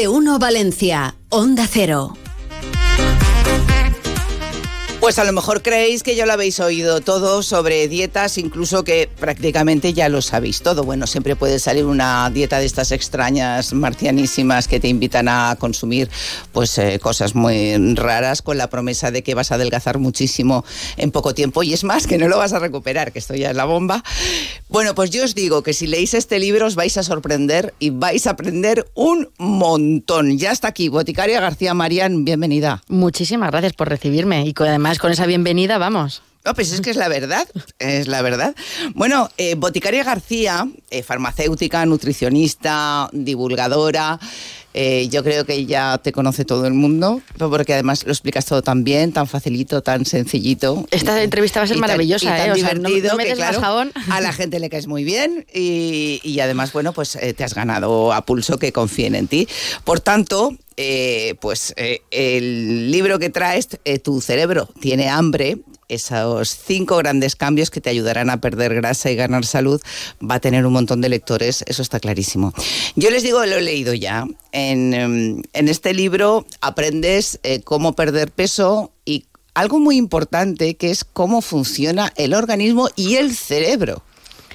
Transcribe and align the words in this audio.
de 0.00 0.08
1 0.08 0.38
Valencia, 0.38 1.14
Onda 1.28 1.66
Cero. 1.66 2.29
Pues 5.00 5.18
a 5.18 5.24
lo 5.24 5.32
mejor 5.32 5.62
creéis 5.62 6.02
que 6.02 6.14
ya 6.14 6.26
lo 6.26 6.34
habéis 6.34 6.60
oído 6.60 7.00
todo 7.00 7.42
sobre 7.42 7.88
dietas, 7.88 8.36
incluso 8.36 8.84
que 8.84 9.08
prácticamente 9.18 9.94
ya 9.94 10.10
lo 10.10 10.20
sabéis 10.20 10.60
todo. 10.60 10.84
Bueno, 10.84 11.06
siempre 11.06 11.36
puede 11.36 11.58
salir 11.58 11.86
una 11.86 12.28
dieta 12.28 12.58
de 12.58 12.66
estas 12.66 12.92
extrañas, 12.92 13.72
marcianísimas, 13.72 14.68
que 14.68 14.78
te 14.78 14.88
invitan 14.88 15.26
a 15.28 15.56
consumir 15.58 16.10
pues 16.52 16.76
eh, 16.76 16.98
cosas 17.00 17.34
muy 17.34 17.94
raras 17.94 18.42
con 18.42 18.58
la 18.58 18.68
promesa 18.68 19.10
de 19.10 19.22
que 19.22 19.34
vas 19.34 19.50
a 19.50 19.54
adelgazar 19.54 19.98
muchísimo 19.98 20.66
en 20.98 21.10
poco 21.12 21.32
tiempo. 21.32 21.62
Y 21.62 21.72
es 21.72 21.82
más, 21.82 22.06
que 22.06 22.18
no 22.18 22.28
lo 22.28 22.36
vas 22.36 22.52
a 22.52 22.58
recuperar, 22.58 23.10
que 23.10 23.20
esto 23.20 23.34
ya 23.34 23.50
es 23.50 23.56
la 23.56 23.64
bomba. 23.64 24.04
Bueno, 24.68 24.94
pues 24.94 25.08
yo 25.08 25.24
os 25.24 25.34
digo 25.34 25.62
que 25.62 25.72
si 25.72 25.86
leéis 25.86 26.12
este 26.12 26.38
libro 26.38 26.66
os 26.66 26.74
vais 26.74 26.98
a 26.98 27.02
sorprender 27.02 27.72
y 27.78 27.88
vais 27.88 28.26
a 28.26 28.32
aprender 28.32 28.86
un 28.94 29.30
montón. 29.38 30.36
Ya 30.36 30.52
está 30.52 30.68
aquí, 30.68 30.90
Boticaria 30.90 31.40
García 31.40 31.72
Marián, 31.72 32.26
bienvenida. 32.26 32.82
Muchísimas 32.88 33.50
gracias 33.50 33.72
por 33.72 33.88
recibirme 33.88 34.44
y 34.44 34.54
además 34.58 34.90
con 35.00 35.10
esa 35.12 35.26
bienvenida 35.26 35.78
vamos. 35.78 36.22
No, 36.44 36.54
pues 36.54 36.72
es 36.72 36.80
que 36.80 36.90
es 36.90 36.96
la 36.96 37.08
verdad, 37.08 37.46
es 37.78 38.08
la 38.08 38.22
verdad. 38.22 38.54
Bueno, 38.94 39.28
eh, 39.36 39.56
Boticaria 39.56 40.04
García, 40.04 40.66
eh, 40.90 41.02
farmacéutica, 41.02 41.84
nutricionista, 41.84 43.10
divulgadora, 43.12 44.18
eh, 44.72 45.08
yo 45.10 45.22
creo 45.22 45.44
que 45.44 45.66
ya 45.66 45.98
te 45.98 46.12
conoce 46.12 46.46
todo 46.46 46.66
el 46.66 46.72
mundo, 46.72 47.20
porque 47.36 47.74
además 47.74 48.06
lo 48.06 48.12
explicas 48.12 48.46
todo 48.46 48.62
tan 48.62 48.84
bien, 48.84 49.12
tan 49.12 49.26
facilito, 49.26 49.82
tan 49.82 50.06
sencillito. 50.06 50.86
Esta 50.90 51.22
entrevista 51.22 51.60
va 51.60 51.64
a 51.64 51.66
ser 51.66 51.76
maravillosa, 51.76 52.34
tan, 52.34 52.50
¿eh? 52.50 52.54
divertido, 52.54 53.18
que 53.18 53.34
claro, 53.34 53.60
a 54.10 54.20
la 54.22 54.32
gente 54.32 54.60
le 54.60 54.70
caes 54.70 54.86
muy 54.86 55.04
bien 55.04 55.44
y, 55.52 56.20
y 56.22 56.40
además, 56.40 56.72
bueno, 56.72 56.94
pues 56.94 57.18
te 57.36 57.44
has 57.44 57.52
ganado 57.52 58.14
a 58.14 58.24
pulso 58.24 58.58
que 58.58 58.72
confíen 58.72 59.14
en 59.14 59.28
ti. 59.28 59.46
Por 59.84 60.00
tanto, 60.00 60.56
eh, 60.82 61.34
pues 61.42 61.74
eh, 61.76 62.00
el 62.10 62.90
libro 62.90 63.18
que 63.18 63.28
traes, 63.28 63.68
eh, 63.84 63.98
Tu 63.98 64.22
cerebro 64.22 64.66
tiene 64.80 65.10
hambre, 65.10 65.58
esos 65.88 66.56
cinco 66.56 66.96
grandes 66.96 67.36
cambios 67.36 67.68
que 67.68 67.82
te 67.82 67.90
ayudarán 67.90 68.30
a 68.30 68.40
perder 68.40 68.74
grasa 68.74 69.10
y 69.10 69.14
ganar 69.14 69.44
salud, 69.44 69.78
va 70.22 70.36
a 70.36 70.40
tener 70.40 70.64
un 70.64 70.72
montón 70.72 71.02
de 71.02 71.10
lectores, 71.10 71.64
eso 71.66 71.82
está 71.82 72.00
clarísimo. 72.00 72.54
Yo 72.96 73.10
les 73.10 73.22
digo, 73.22 73.44
lo 73.44 73.56
he 73.56 73.60
leído 73.60 73.92
ya. 73.92 74.26
En, 74.52 74.94
em, 74.94 75.42
en 75.52 75.68
este 75.68 75.92
libro 75.92 76.46
aprendes 76.62 77.38
cómo 77.64 77.94
perder 77.94 78.30
peso 78.30 78.90
y 79.04 79.26
algo 79.52 79.80
muy 79.80 79.98
importante 79.98 80.76
que 80.76 80.90
es 80.90 81.04
cómo 81.04 81.42
funciona 81.42 82.10
el 82.16 82.32
organismo 82.32 82.88
y 82.96 83.16
el 83.16 83.36
cerebro. 83.36 84.02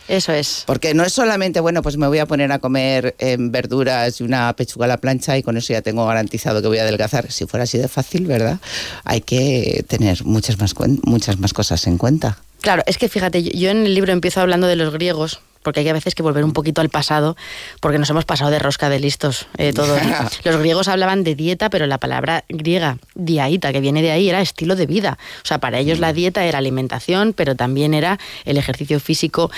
Eso 0.08 0.32
es. 0.32 0.64
Porque 0.66 0.94
no 0.94 1.04
es 1.04 1.14
solamente, 1.14 1.60
bueno, 1.60 1.82
pues 1.82 1.98
me 1.98 2.08
voy 2.08 2.20
a 2.20 2.26
poner 2.26 2.52
a 2.52 2.60
comer 2.60 3.16
em, 3.18 3.52
verduras 3.52 4.20
y 4.22 4.24
una 4.24 4.54
pechuga 4.56 4.86
a 4.86 4.90
la 4.90 4.98
plancha 4.98 5.38
y 5.38 5.44
con 5.44 5.58
eso 5.58 5.74
ya 5.74 5.82
tengo 5.82 6.06
garantizado 6.06 6.62
que 6.62 6.68
voy 6.68 6.78
a 6.78 6.84
adelgazar. 6.84 7.32
Si 7.32 7.46
fuera 7.46 7.64
así 7.64 7.78
de 7.78 7.88
fácil, 7.88 8.28
¿verdad? 8.28 8.60
Hay 9.04 9.22
que 9.22 9.84
tener 9.88 10.24
muchas 10.24 10.60
más, 10.60 10.76
muchas 11.04 11.40
más 11.40 11.54
cosas 11.54 11.88
en 11.88 11.98
cuenta. 11.98 12.38
Claro, 12.62 12.84
es 12.86 12.98
que 12.98 13.10
fíjate, 13.10 13.44
yo 13.44 13.70
en 13.70 13.86
el 13.86 13.94
libro 13.94 14.12
empiezo 14.12 14.42
hablando 14.42 14.68
de 14.68 14.76
los 14.76 14.92
griegos, 14.94 15.40
porque 15.66 15.80
hay 15.82 15.90
a 15.90 15.94
veces 15.94 16.14
que 16.14 16.22
volver 16.22 16.46
un 16.46 16.54
poquito 16.54 16.80
al 16.80 16.90
pasado, 16.90 17.36
porque 17.82 17.98
nos 17.98 18.10
hemos 18.12 18.24
pasado 18.24 18.52
de 18.52 18.60
rosca 18.60 18.88
de 18.88 19.00
listos 19.00 19.48
eh, 19.58 19.74
todos. 19.74 20.00
Los 20.46 20.58
griegos 20.58 20.88
hablaban 20.88 21.24
de 21.24 21.34
dieta, 21.36 21.70
pero 21.72 21.88
la 21.88 21.98
palabra 21.98 22.46
griega, 22.48 23.00
diaita, 23.16 23.74
que 23.74 23.82
viene 23.82 24.04
de 24.04 24.12
ahí, 24.12 24.30
era 24.30 24.42
estilo 24.42 24.76
de 24.76 24.86
vida. 24.86 25.18
O 25.44 25.48
sea, 25.48 25.58
para 25.58 25.80
ellos 25.80 26.00
la 26.00 26.14
mm. 26.14 26.16
dieta 26.16 26.46
era 26.46 26.60
alimentación, 26.60 27.34
pero 27.34 27.56
también 27.56 27.96
era 27.96 28.20
el 28.46 28.58
ejercicio 28.58 29.00
físico 29.00 29.50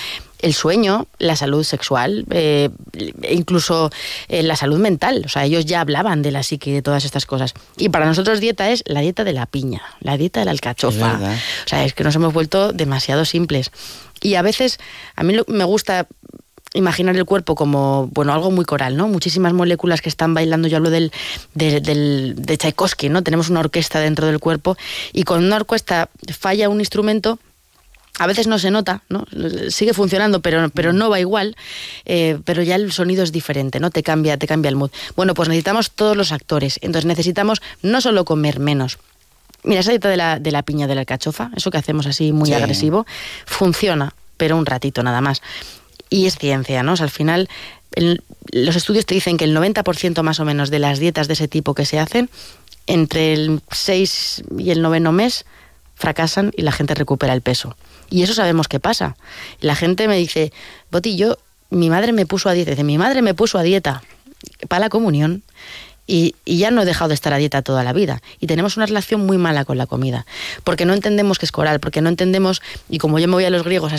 el 0.41 0.53
sueño, 0.53 1.08
la 1.17 1.35
salud 1.35 1.63
sexual, 1.63 2.25
eh, 2.30 2.69
incluso 3.30 3.89
eh, 4.28 4.44
la 4.44 4.55
salud 4.55 4.78
mental. 4.78 5.23
O 5.25 5.30
sea, 5.30 5.45
ellos 5.45 5.66
ya 5.66 5.81
hablaban 5.81 6.22
de 6.22 6.31
la 6.31 6.44
psique 6.44 6.69
y 6.69 6.73
de 6.73 6.81
todas 6.81 7.05
estas 7.05 7.25
cosas. 7.25 7.53
Y 7.78 7.89
para 7.89 8.05
nosotros 8.05 8.39
dieta 8.39 8.69
es 8.69 8.84
la 8.85 9.01
dieta 9.01 9.24
de 9.24 9.34
la 9.34 9.45
piña, 9.45 9.81
la 10.00 10.18
dieta 10.18 10.39
de 10.41 10.45
la 10.45 10.51
alcachofa. 10.51 11.19
O 11.66 11.68
sea, 11.68 11.85
es 11.85 11.94
que 11.94 12.03
nos 12.03 12.16
hemos 12.16 12.34
vuelto 12.34 12.72
demasiado 12.72 13.25
simples. 13.25 13.72
Y 14.22 14.35
a 14.35 14.41
veces, 14.41 14.79
a 15.16 15.23
mí 15.23 15.35
me 15.47 15.63
gusta 15.63 16.07
imaginar 16.73 17.16
el 17.16 17.25
cuerpo 17.25 17.55
como 17.55 18.07
bueno 18.13 18.33
algo 18.33 18.51
muy 18.51 18.66
coral 18.66 18.97
no 18.97 19.07
muchísimas 19.07 19.53
moléculas 19.53 20.01
que 20.01 20.09
están 20.09 20.33
bailando 20.33 20.67
yo 20.67 20.78
hablo 20.78 20.89
del, 20.89 21.11
del, 21.53 22.35
de 22.35 22.57
Tchaikovsky 22.57 23.07
no 23.09 23.23
tenemos 23.23 23.50
una 23.50 23.61
orquesta 23.61 24.00
dentro 24.00 24.27
del 24.27 24.39
cuerpo 24.39 24.77
y 25.13 25.23
con 25.23 25.44
una 25.44 25.56
orquesta 25.56 26.09
falla 26.38 26.69
un 26.69 26.79
instrumento 26.79 27.39
a 28.19 28.25
veces 28.25 28.47
no 28.47 28.57
se 28.57 28.72
nota, 28.72 29.03
¿no? 29.09 29.25
sigue 29.69 29.94
funcionando, 29.94 30.41
pero, 30.41 30.69
pero 30.69 30.91
no 30.91 31.07
va 31.07 31.19
igual, 31.19 31.56
eh, 32.06 32.39
pero 32.45 32.63
ya 32.63 32.75
el 32.75 32.91
sonido 32.91 33.23
es 33.23 33.31
diferente, 33.31 33.79
¿no? 33.79 33.91
Te 33.91 34.01
cambia, 34.01 34.38
te 34.38 34.47
cambia 34.47 34.69
el 34.69 34.75
mood. 34.75 34.89
Bueno, 35.16 35.35
pues 35.35 35.50
necesitamos 35.50 35.91
todos 35.91 36.17
los 36.17 36.31
actores, 36.31 36.79
entonces 36.81 37.06
necesitamos 37.06 37.61
no 37.83 38.01
solo 38.01 38.25
comer 38.25 38.59
menos. 38.59 38.97
Mira, 39.67 39.81
esa 39.81 39.91
dieta 39.91 40.07
de 40.07 40.16
la, 40.16 40.39
de 40.39 40.51
la 40.51 40.63
piña 40.63 40.88
de 40.88 40.95
la 40.95 41.01
alcachofa, 41.01 41.51
eso 41.53 41.72
que 41.72 41.78
hacemos 41.78 42.05
así 42.07 42.31
muy 42.31 42.53
agresivo, 42.53 43.05
funciona, 43.45 44.13
pero 44.38 44.55
un 44.55 44.66
ratito 44.66 45.03
nada 45.03 45.19
más. 45.19 45.41
Y 46.09 46.25
es 46.25 46.38
ciencia, 46.38 46.83
¿no? 46.83 46.94
al 46.97 47.09
final, 47.09 47.50
los 48.53 48.77
estudios 48.77 49.06
te 49.06 49.13
dicen 49.13 49.35
que 49.35 49.44
el 49.44 49.53
90% 49.53 50.23
más 50.23 50.39
o 50.39 50.45
menos 50.45 50.69
de 50.69 50.79
las 50.79 51.00
dietas 51.00 51.27
de 51.27 51.33
ese 51.33 51.50
tipo 51.50 51.73
que 51.73 51.83
se 51.83 52.00
hacen, 52.00 52.29
entre 52.85 53.33
el 53.33 53.61
6 53.69 54.45
y 54.57 54.72
el 54.72 54.81
noveno 54.81 55.11
mes, 55.11 55.45
fracasan 55.95 56.53
y 56.56 56.61
la 56.61 56.72
gente 56.72 56.95
recupera 56.95 57.33
el 57.33 57.41
peso. 57.41 57.75
Y 58.09 58.23
eso 58.23 58.33
sabemos 58.33 58.69
qué 58.69 58.79
pasa. 58.79 59.17
La 59.59 59.75
gente 59.75 60.07
me 60.07 60.16
dice, 60.16 60.53
Boti, 60.91 61.17
yo, 61.17 61.39
mi 61.72 61.89
madre 61.89 62.13
me 62.13 62.25
puso 62.25 62.47
a 62.47 62.53
dieta, 62.53 62.72
dice, 62.72 62.85
mi 62.85 62.97
madre 62.97 63.22
me 63.22 63.33
puso 63.33 63.57
a 63.57 63.63
dieta 63.63 64.01
para 64.69 64.79
la 64.79 64.89
comunión 64.89 65.44
y, 66.07 66.35
ya 66.45 66.72
no 66.72 66.81
he 66.81 66.85
dejado 66.85 67.09
de 67.09 67.13
estar 67.13 67.34
a 67.34 67.38
dieta 67.38 67.62
toda 67.62 67.84
la 67.84 67.94
vida. 67.94 68.22
Y 68.40 68.47
tenemos 68.47 68.78
una 68.78 68.85
relación 68.85 69.25
muy 69.25 69.38
mala 69.38 69.66
con 69.66 69.78
la 69.78 69.85
comida, 69.85 70.25
porque 70.63 70.85
no 70.85 70.94
entendemos 70.94 71.38
que 71.38 71.45
es 71.45 71.51
coral, 71.51 71.79
porque 71.79 72.01
no 72.01 72.09
entendemos, 72.09 72.62
y 72.90 72.97
como 72.97 73.19
yo 73.19 73.28
me 73.28 73.34
voy 73.34 73.45
a 73.45 73.50
los 73.50 73.63
griegos, 73.63 73.94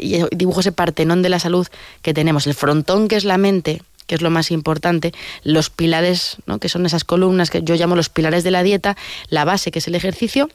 y 0.00 0.22
dibujo 0.34 0.60
ese 0.60 0.72
partenón 0.72 1.22
de 1.22 1.28
la 1.28 1.40
salud 1.40 1.66
que 2.00 2.14
tenemos, 2.14 2.46
el 2.46 2.54
frontón 2.54 3.08
que 3.08 3.16
es 3.16 3.24
la 3.24 3.36
mente, 3.36 3.82
que 4.06 4.14
es 4.14 4.22
lo 4.22 4.30
más 4.30 4.50
importante, 4.50 5.12
los 5.42 5.68
pilares, 5.68 6.36
¿no? 6.46 6.58
que 6.58 6.68
son 6.68 6.86
esas 6.86 7.04
columnas 7.04 7.50
que 7.50 7.62
yo 7.62 7.74
llamo 7.74 7.96
los 7.96 8.08
pilares 8.08 8.44
de 8.44 8.50
la 8.50 8.62
dieta, 8.62 8.96
la 9.28 9.44
base 9.44 9.70
que 9.70 9.80
es 9.80 9.88
el 9.88 9.94
ejercicio, 9.94 10.48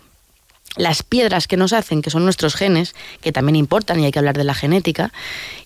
las 0.76 1.04
piedras 1.04 1.48
que 1.48 1.58
nos 1.58 1.74
hacen, 1.74 2.02
que 2.02 2.10
son 2.10 2.24
nuestros 2.24 2.56
genes, 2.56 2.96
que 3.22 3.32
también 3.32 3.56
importan 3.56 4.00
y 4.00 4.06
hay 4.06 4.12
que 4.12 4.20
hablar 4.20 4.38
de 4.38 4.44
la 4.44 4.56
genética, 4.56 5.12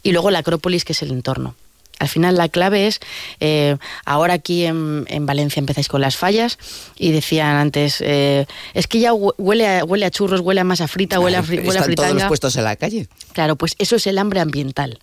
y 0.04 0.12
luego 0.12 0.32
la 0.32 0.40
acrópolis, 0.40 0.84
que 0.84 0.94
es 0.94 1.02
el 1.02 1.12
entorno. 1.12 1.56
Al 2.00 2.08
final 2.08 2.38
la 2.38 2.50
clave 2.50 2.88
es, 2.88 3.00
eh, 3.40 3.78
ahora 4.06 4.34
aquí 4.36 4.66
en, 4.66 5.06
Valencia 5.26 5.60
empezáis 5.60 5.88
con 5.88 6.02
las 6.02 6.16
fallas 6.16 6.58
y 6.96 7.12
decían 7.12 7.56
antes, 7.56 8.02
eh, 8.02 8.46
es 8.74 8.88
que 8.88 9.00
ya 9.00 9.14
huele 9.14 9.68
a, 9.68 9.84
huele 9.84 10.06
a 10.06 10.12
churros, 10.12 10.42
huele 10.42 10.62
a 10.62 10.64
masa 10.64 10.88
frita, 10.88 11.20
huele 11.20 11.38
a, 11.38 11.42
huele 11.42 11.68
están 11.68 11.96
todos 11.96 12.14
los 12.14 12.24
puestos 12.26 12.56
en 12.56 12.64
la 12.64 12.76
calle. 12.76 13.08
Claro, 13.34 13.56
pues 13.56 13.76
eso 13.80 13.96
es 13.96 14.08
el 14.08 14.18
hambre 14.18 14.40
ambiental 14.40 15.00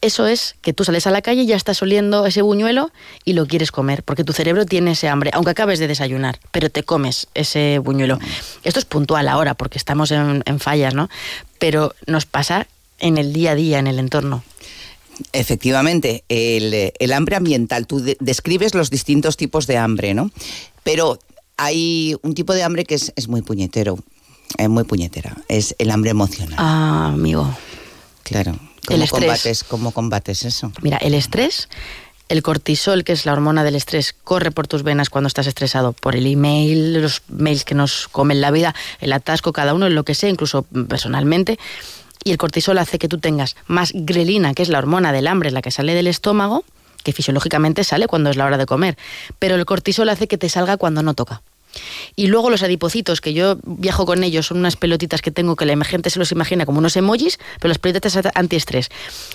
eso 0.00 0.26
es 0.26 0.56
que 0.62 0.72
tú 0.72 0.84
sales 0.84 1.06
a 1.06 1.10
la 1.10 1.22
calle 1.22 1.42
y 1.42 1.46
ya 1.46 1.56
estás 1.56 1.82
oliendo 1.82 2.24
ese 2.24 2.42
buñuelo 2.42 2.90
y 3.24 3.34
lo 3.34 3.46
quieres 3.46 3.70
comer, 3.70 4.02
porque 4.02 4.24
tu 4.24 4.32
cerebro 4.32 4.64
tiene 4.64 4.92
ese 4.92 5.08
hambre, 5.08 5.30
aunque 5.34 5.50
acabes 5.50 5.78
de 5.78 5.88
desayunar, 5.88 6.38
pero 6.52 6.70
te 6.70 6.82
comes 6.82 7.28
ese 7.34 7.78
buñuelo. 7.78 8.18
Esto 8.64 8.78
es 8.78 8.86
puntual 8.86 9.28
ahora, 9.28 9.54
porque 9.54 9.78
estamos 9.78 10.10
en, 10.10 10.42
fallas, 10.58 10.94
¿no? 10.94 11.10
Pero 11.58 11.94
nos 12.06 12.24
pasa 12.24 12.66
en 12.98 13.18
el 13.18 13.32
día 13.32 13.52
a 13.52 13.54
día, 13.54 13.78
en 13.78 13.86
el 13.86 13.98
entorno. 13.98 14.42
Efectivamente, 15.32 16.24
el, 16.28 17.12
hambre 17.12 17.36
ambiental, 17.36 17.86
tú 17.86 18.02
describes 18.20 18.74
los 18.74 18.90
distintos 18.90 19.36
tipos 19.36 19.66
de 19.66 19.78
hambre, 19.78 20.14
¿no? 20.14 20.30
Pero 20.82 21.18
hay 21.56 22.16
un 22.22 22.34
tipo 22.34 22.54
de 22.54 22.62
hambre 22.62 22.84
que 22.84 22.94
es, 22.94 23.12
es 23.16 23.28
muy 23.28 23.42
puñetero, 23.42 23.98
es 24.58 24.68
muy 24.68 24.84
puñetera, 24.84 25.36
es 25.48 25.74
el 25.78 25.90
hambre 25.90 26.10
emocional. 26.10 26.56
Ah, 26.58 27.10
amigo. 27.12 27.54
Claro. 28.22 28.58
¿Cómo, 28.86 29.06
combates, 29.06 29.64
¿Cómo 29.64 29.90
combates 29.92 30.44
eso? 30.44 30.72
Mira, 30.82 30.96
el 30.98 31.14
estrés, 31.14 31.68
el 32.28 32.42
cortisol, 32.42 33.04
que 33.04 33.12
es 33.12 33.26
la 33.26 33.32
hormona 33.32 33.64
del 33.64 33.74
estrés, 33.74 34.14
corre 34.24 34.50
por 34.50 34.66
tus 34.66 34.82
venas 34.82 35.10
cuando 35.10 35.28
estás 35.28 35.46
estresado, 35.46 35.92
por 35.92 36.16
el 36.16 36.26
email, 36.26 37.00
los 37.00 37.22
mails 37.28 37.64
que 37.64 37.74
nos 37.74 38.08
comen 38.08 38.40
la 38.40 38.50
vida, 38.50 38.74
el 39.00 39.12
atasco, 39.12 39.52
cada 39.52 39.74
uno, 39.74 39.88
lo 39.88 40.04
que 40.04 40.14
sea, 40.14 40.30
incluso 40.30 40.62
personalmente. 40.62 41.58
Y 42.24 42.32
el 42.32 42.38
cortisol 42.38 42.78
hace 42.78 42.98
que 42.98 43.08
tú 43.08 43.18
tengas 43.18 43.56
más 43.66 43.92
grelina, 43.94 44.54
que 44.54 44.62
es 44.62 44.68
la 44.68 44.78
hormona 44.78 45.12
del 45.12 45.26
hambre, 45.26 45.50
la 45.50 45.62
que 45.62 45.70
sale 45.70 45.94
del 45.94 46.06
estómago, 46.06 46.64
que 47.02 47.12
fisiológicamente 47.12 47.84
sale 47.84 48.06
cuando 48.06 48.30
es 48.30 48.36
la 48.36 48.44
hora 48.44 48.58
de 48.58 48.66
comer. 48.66 48.98
Pero 49.38 49.54
el 49.54 49.64
cortisol 49.64 50.08
hace 50.08 50.28
que 50.28 50.38
te 50.38 50.48
salga 50.48 50.76
cuando 50.76 51.02
no 51.02 51.14
toca. 51.14 51.42
Y 52.16 52.26
luego 52.26 52.50
los 52.50 52.62
adipocitos, 52.62 53.20
que 53.20 53.32
yo 53.32 53.58
viajo 53.64 54.04
con 54.04 54.24
ellos, 54.24 54.46
son 54.46 54.58
unas 54.58 54.76
pelotitas 54.76 55.22
que 55.22 55.30
tengo 55.30 55.56
que 55.56 55.66
la 55.66 55.84
gente 55.84 56.10
se 56.10 56.18
los 56.18 56.32
imagina 56.32 56.66
como 56.66 56.78
unos 56.78 56.96
emojis, 56.96 57.38
pero 57.60 57.68
las 57.68 57.78
pelotitas 57.78 58.18
antiestrés. 58.34 58.88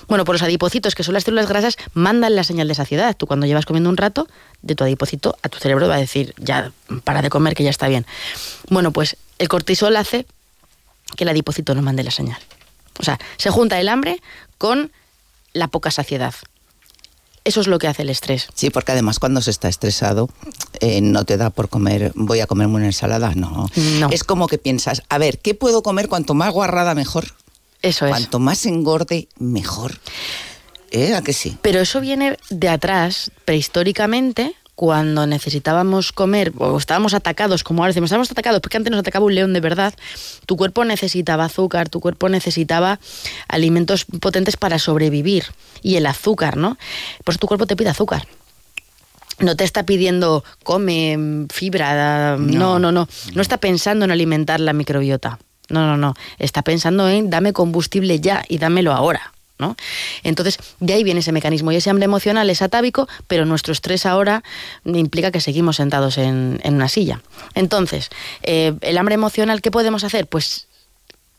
Bueno, 0.08 0.26
por 0.26 0.36
los 0.36 0.42
adipocitos, 0.42 0.96
que 0.96 1.04
son 1.04 1.14
las 1.14 1.24
células 1.24 1.48
grasas, 1.48 1.78
mandan 1.94 2.36
la 2.36 2.44
señal 2.44 2.68
de 2.68 2.76
saciedad. 2.76 3.16
Tú 3.16 3.26
cuando 3.26 3.46
llevas 3.46 3.66
comiendo 3.66 3.90
un 3.90 3.98
rato, 3.98 4.28
de 4.62 4.76
tu 4.76 4.84
adipocito 4.84 5.38
a 5.44 5.50
tu 5.50 5.60
cerebro 5.60 5.88
va 5.88 5.96
a 5.96 6.00
decir, 6.00 6.34
ya, 6.38 6.72
para 7.04 7.22
de 7.22 7.30
comer, 7.30 7.56
que 7.56 7.64
ya 7.64 7.70
está 7.70 7.88
bien. 7.88 8.06
Bueno, 8.70 8.92
pues 8.92 9.18
el 9.40 9.48
cortisol 9.48 9.96
hace 9.96 10.26
que 11.16 11.24
el 11.24 11.30
adipocito 11.30 11.74
no 11.74 11.82
mande 11.82 12.04
la 12.04 12.12
señal. 12.12 12.40
O 13.00 13.04
sea, 13.04 13.20
se 13.38 13.50
junta 13.50 13.80
el 13.80 13.90
hambre 13.90 14.22
con 14.58 14.92
la 15.54 15.68
poca 15.68 15.92
saciedad. 15.92 16.34
Eso 17.44 17.62
es 17.62 17.68
lo 17.68 17.78
que 17.78 17.88
hace 17.88 18.02
el 18.02 18.10
estrés. 18.10 18.48
Sí, 18.56 18.72
porque 18.72 18.92
además 18.92 19.20
cuando 19.20 19.40
se 19.40 19.52
está 19.52 19.70
estresado 19.70 20.30
eh, 20.80 21.00
no 21.02 21.26
te 21.26 21.38
da 21.38 21.52
por 21.52 21.70
comer, 21.70 22.12
voy 22.16 22.40
a 22.40 22.48
comerme 22.48 22.76
una 22.76 22.88
ensalada, 22.88 23.34
no. 23.36 23.70
No. 24.00 24.10
Es 24.10 24.24
como 24.24 24.48
que 24.48 24.58
piensas, 24.58 25.04
a 25.10 25.20
ver, 25.20 25.40
¿qué 25.40 25.54
puedo 25.54 25.84
comer? 25.84 26.10
Cuanto 26.10 26.34
más 26.34 26.52
guarrada, 26.52 26.96
mejor. 26.96 27.36
Eso 27.84 28.06
es. 28.08 28.12
Cuanto 28.12 28.40
más 28.40 28.66
engorde, 28.66 29.28
mejor. 29.38 30.00
¿Eh? 30.90 31.14
¿A 31.14 31.22
que 31.22 31.34
sí? 31.34 31.58
Pero 31.62 31.82
eso 31.82 32.02
viene 32.02 32.38
de 32.50 32.70
atrás, 32.70 33.32
prehistóricamente, 33.46 34.56
cuando 34.76 35.26
necesitábamos 35.26 36.12
comer 36.12 36.52
o 36.58 36.78
estábamos 36.78 37.14
atacados, 37.14 37.64
como 37.64 37.82
ahora 37.82 37.92
decimos, 37.92 38.10
estábamos 38.10 38.32
atacados 38.32 38.60
porque 38.60 38.78
antes 38.78 38.92
nos 38.92 39.00
atacaba 39.00 39.26
un 39.26 39.34
león 39.34 39.54
de 39.54 39.62
verdad, 39.62 39.94
tu 40.46 40.58
cuerpo 40.58 40.84
necesitaba 40.86 41.46
azúcar, 41.46 41.90
tu 41.90 42.02
cuerpo 42.02 42.30
necesitaba 42.30 43.00
alimentos 43.48 44.06
potentes 44.06 44.58
para 44.58 44.78
sobrevivir 44.78 45.46
y 45.82 45.96
el 45.96 46.06
azúcar, 46.06 46.58
¿no? 46.58 46.78
Por 47.24 47.34
eso 47.34 47.40
tu 47.40 47.48
cuerpo 47.48 47.66
te 47.66 47.76
pide 47.76 47.90
azúcar. 47.90 48.28
No 49.40 49.56
te 49.58 49.66
está 49.66 49.86
pidiendo 49.86 50.44
come 50.64 51.18
mm, 51.18 51.48
fibra, 51.50 52.38
no, 52.38 52.80
no, 52.80 52.92
no. 52.92 53.08
No 53.34 53.42
está 53.42 53.58
pensando 53.58 54.06
en 54.06 54.12
alimentar 54.12 54.60
la 54.60 54.72
microbiota. 54.72 55.40
No, 55.70 55.88
no, 55.88 55.98
no. 55.98 56.14
Está 56.38 56.62
pensando 56.62 57.10
en 57.10 57.30
dame 57.30 57.52
combustible 57.52 58.20
ya 58.20 58.44
y 58.48 58.60
dámelo 58.60 58.94
ahora. 58.94 59.35
¿No? 59.58 59.76
Entonces, 60.24 60.58
de 60.80 60.94
ahí 60.94 61.04
viene 61.04 61.22
ese 61.22 61.32
mecanismo. 61.32 61.72
Y 61.72 61.78
ese 61.78 61.90
hambre 61.90 62.06
emocional 62.06 62.50
es 62.50 62.62
atávico, 62.62 63.08
pero 63.28 63.46
nuestro 63.46 63.72
estrés 63.74 64.06
ahora 64.06 64.44
implica 64.86 65.32
que 65.32 65.42
seguimos 65.42 65.78
sentados 65.78 66.18
en, 66.18 66.62
una 66.66 66.90
silla. 66.90 67.22
Entonces, 67.54 68.10
eh, 68.44 68.74
el 68.82 68.98
hambre 68.98 69.16
emocional, 69.16 69.62
¿qué 69.62 69.72
podemos 69.72 70.04
hacer? 70.04 70.28
Pues 70.28 70.68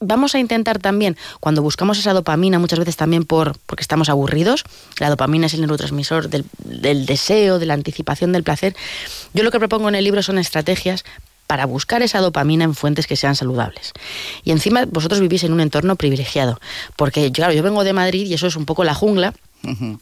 vamos 0.01 0.35
a 0.35 0.39
intentar 0.39 0.79
también, 0.79 1.17
cuando 1.41 1.63
buscamos 1.63 1.99
esa 1.99 2.13
dopamina, 2.13 2.59
muchas 2.59 2.79
veces 2.79 2.97
también 2.97 3.25
por, 3.25 3.59
porque 3.67 3.83
estamos 3.83 4.09
aburridos, 4.09 4.65
la 4.99 5.09
dopamina 5.09 5.47
es 5.47 5.55
el 5.55 5.61
neurotransmisor 5.61 6.29
del, 6.29 6.45
del 6.59 7.07
deseo, 7.07 7.59
de 7.59 7.67
la 7.67 7.75
anticipación 7.75 8.33
del 8.33 8.43
placer, 8.43 8.77
yo 9.33 9.43
lo 9.43 9.51
que 9.51 9.59
propongo 9.59 9.89
en 9.89 9.95
el 9.95 10.05
libro 10.05 10.23
son 10.23 10.39
estrategias 10.39 11.05
para 11.47 11.67
buscar 11.67 12.03
esa 12.03 12.21
dopamina 12.21 12.65
en 12.65 12.75
fuentes 12.75 13.07
que 13.07 13.17
sean 13.17 13.37
saludables. 13.37 13.93
Y 14.45 14.51
encima 14.51 14.85
vosotros 14.87 15.21
vivís 15.21 15.45
en 15.45 15.53
un 15.53 15.61
entorno 15.61 15.97
privilegiado, 15.97 16.59
porque 16.97 17.31
claro, 17.33 17.53
yo 17.53 17.63
vengo 17.63 17.85
de 17.85 17.93
Madrid 17.93 18.27
y 18.27 18.35
eso 18.35 18.47
es 18.47 18.57
un 18.57 18.65
poco 18.65 18.85
la 18.85 18.95
jungla, 18.95 19.35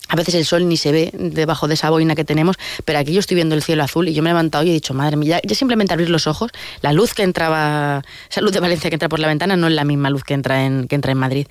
a 0.08 0.16
veces 0.16 0.34
el 0.34 0.44
sol 0.44 0.68
ni 0.68 0.76
se 0.76 0.92
ve 0.92 1.10
debajo 1.14 1.68
de 1.68 1.74
esa 1.74 1.88
boina 1.88 2.14
que 2.14 2.24
tenemos, 2.24 2.56
pero 2.84 2.98
aquí 2.98 3.12
yo 3.12 3.20
estoy 3.20 3.36
viendo 3.36 3.54
el 3.54 3.62
cielo 3.62 3.82
azul 3.82 4.08
y 4.08 4.14
yo 4.14 4.22
me 4.22 4.30
he 4.30 4.32
levantado 4.32 4.64
y 4.64 4.70
he 4.70 4.72
dicho, 4.72 4.94
madre 4.94 5.16
mía, 5.16 5.40
ya, 5.42 5.54
simplemente 5.54 5.94
abrir 5.94 6.10
los 6.10 6.26
ojos, 6.26 6.50
la 6.82 6.92
luz 6.92 7.14
que 7.14 7.22
entraba, 7.22 8.02
esa 8.28 8.40
luz 8.40 8.52
de 8.52 8.60
Valencia 8.60 8.90
que 8.90 8.96
entra 8.96 9.08
por 9.08 9.20
la 9.20 9.28
ventana 9.28 9.56
no 9.56 9.68
es 9.68 9.72
la 9.72 9.84
misma 9.84 10.10
luz 10.10 10.22
que 10.22 10.34
entra 10.34 10.64
en, 10.66 10.86
que 10.86 10.94
entra 10.94 11.12
en 11.12 11.18
Madrid 11.18 11.46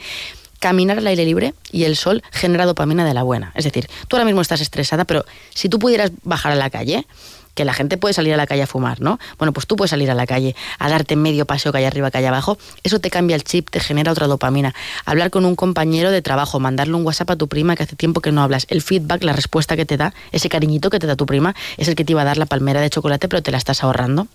caminar 0.60 0.98
al 0.98 1.08
aire 1.08 1.26
libre 1.26 1.54
y 1.74 1.84
el 1.84 1.98
sol 1.98 2.24
genera 2.32 2.66
dopamina 2.66 3.04
de 3.04 3.14
la 3.14 3.24
buena. 3.24 3.52
Es 3.54 3.66
decir, 3.66 3.90
tú 4.08 4.16
ahora 4.16 4.24
mismo 4.24 4.40
estás 4.40 4.62
estresada, 4.62 5.04
pero 5.04 5.26
si 5.54 5.68
tú 5.68 5.78
pudieras 5.78 6.14
bajar 6.24 6.54
a 6.54 6.56
la 6.56 6.70
calle, 6.70 7.06
que 7.54 7.66
la 7.66 7.74
gente 7.74 7.98
puede 7.98 8.14
salir 8.14 8.34
a 8.34 8.38
la 8.38 8.48
calle 8.48 8.64
a 8.64 8.68
fumar, 8.68 9.02
¿no? 9.02 9.20
Bueno, 9.38 9.54
pues 9.54 9.68
tú 9.68 9.76
puedes 9.76 9.92
salir 9.92 10.10
a 10.10 10.16
la 10.16 10.26
calle 10.26 10.56
a 10.80 10.90
darte 10.90 11.16
medio 11.16 11.46
paseo 11.46 11.72
hay 11.74 11.86
arriba, 11.86 12.10
hay 12.14 12.26
abajo. 12.26 12.58
Eso 12.84 13.00
te 13.00 13.10
cambia 13.10 13.36
el 13.36 13.44
chip, 13.44 13.70
te 13.70 13.80
genera 13.80 14.12
otra 14.12 14.28
dopamina. 14.28 14.74
Hablar 15.06 15.30
con 15.30 15.46
un 15.46 15.56
compañero 15.56 16.12
de 16.12 16.22
trabajo, 16.22 16.60
mandarle 16.60 16.96
un 16.96 17.06
WhatsApp 17.06 17.32
a 17.32 17.36
tu 17.36 17.48
prima 17.48 17.76
que 17.76 17.84
hace 17.84 17.96
tiempo 17.96 18.22
que 18.22 18.32
no 18.32 18.42
hablas. 18.42 18.66
El 18.70 18.82
feedback, 18.82 19.24
la 19.24 19.34
respuesta 19.34 19.76
que 19.76 19.86
te 19.86 19.98
da, 19.98 20.14
ese 20.32 20.50
cariñito 20.50 20.90
que 20.90 21.00
te 21.00 21.08
da 21.08 21.16
tu 21.16 21.26
prima, 21.26 21.56
es 21.78 21.88
el 21.88 21.96
que 21.96 22.06
te 22.06 22.14
iba 22.14 22.22
a 22.22 22.26
dar 22.26 22.38
la 22.38 22.46
palmera 22.46 22.82
de 22.82 22.90
chocolate, 22.90 23.28
pero 23.28 23.42
te 23.42 23.52
la 23.52 23.58
estás 23.58 23.84
ahorrando. 23.84 24.28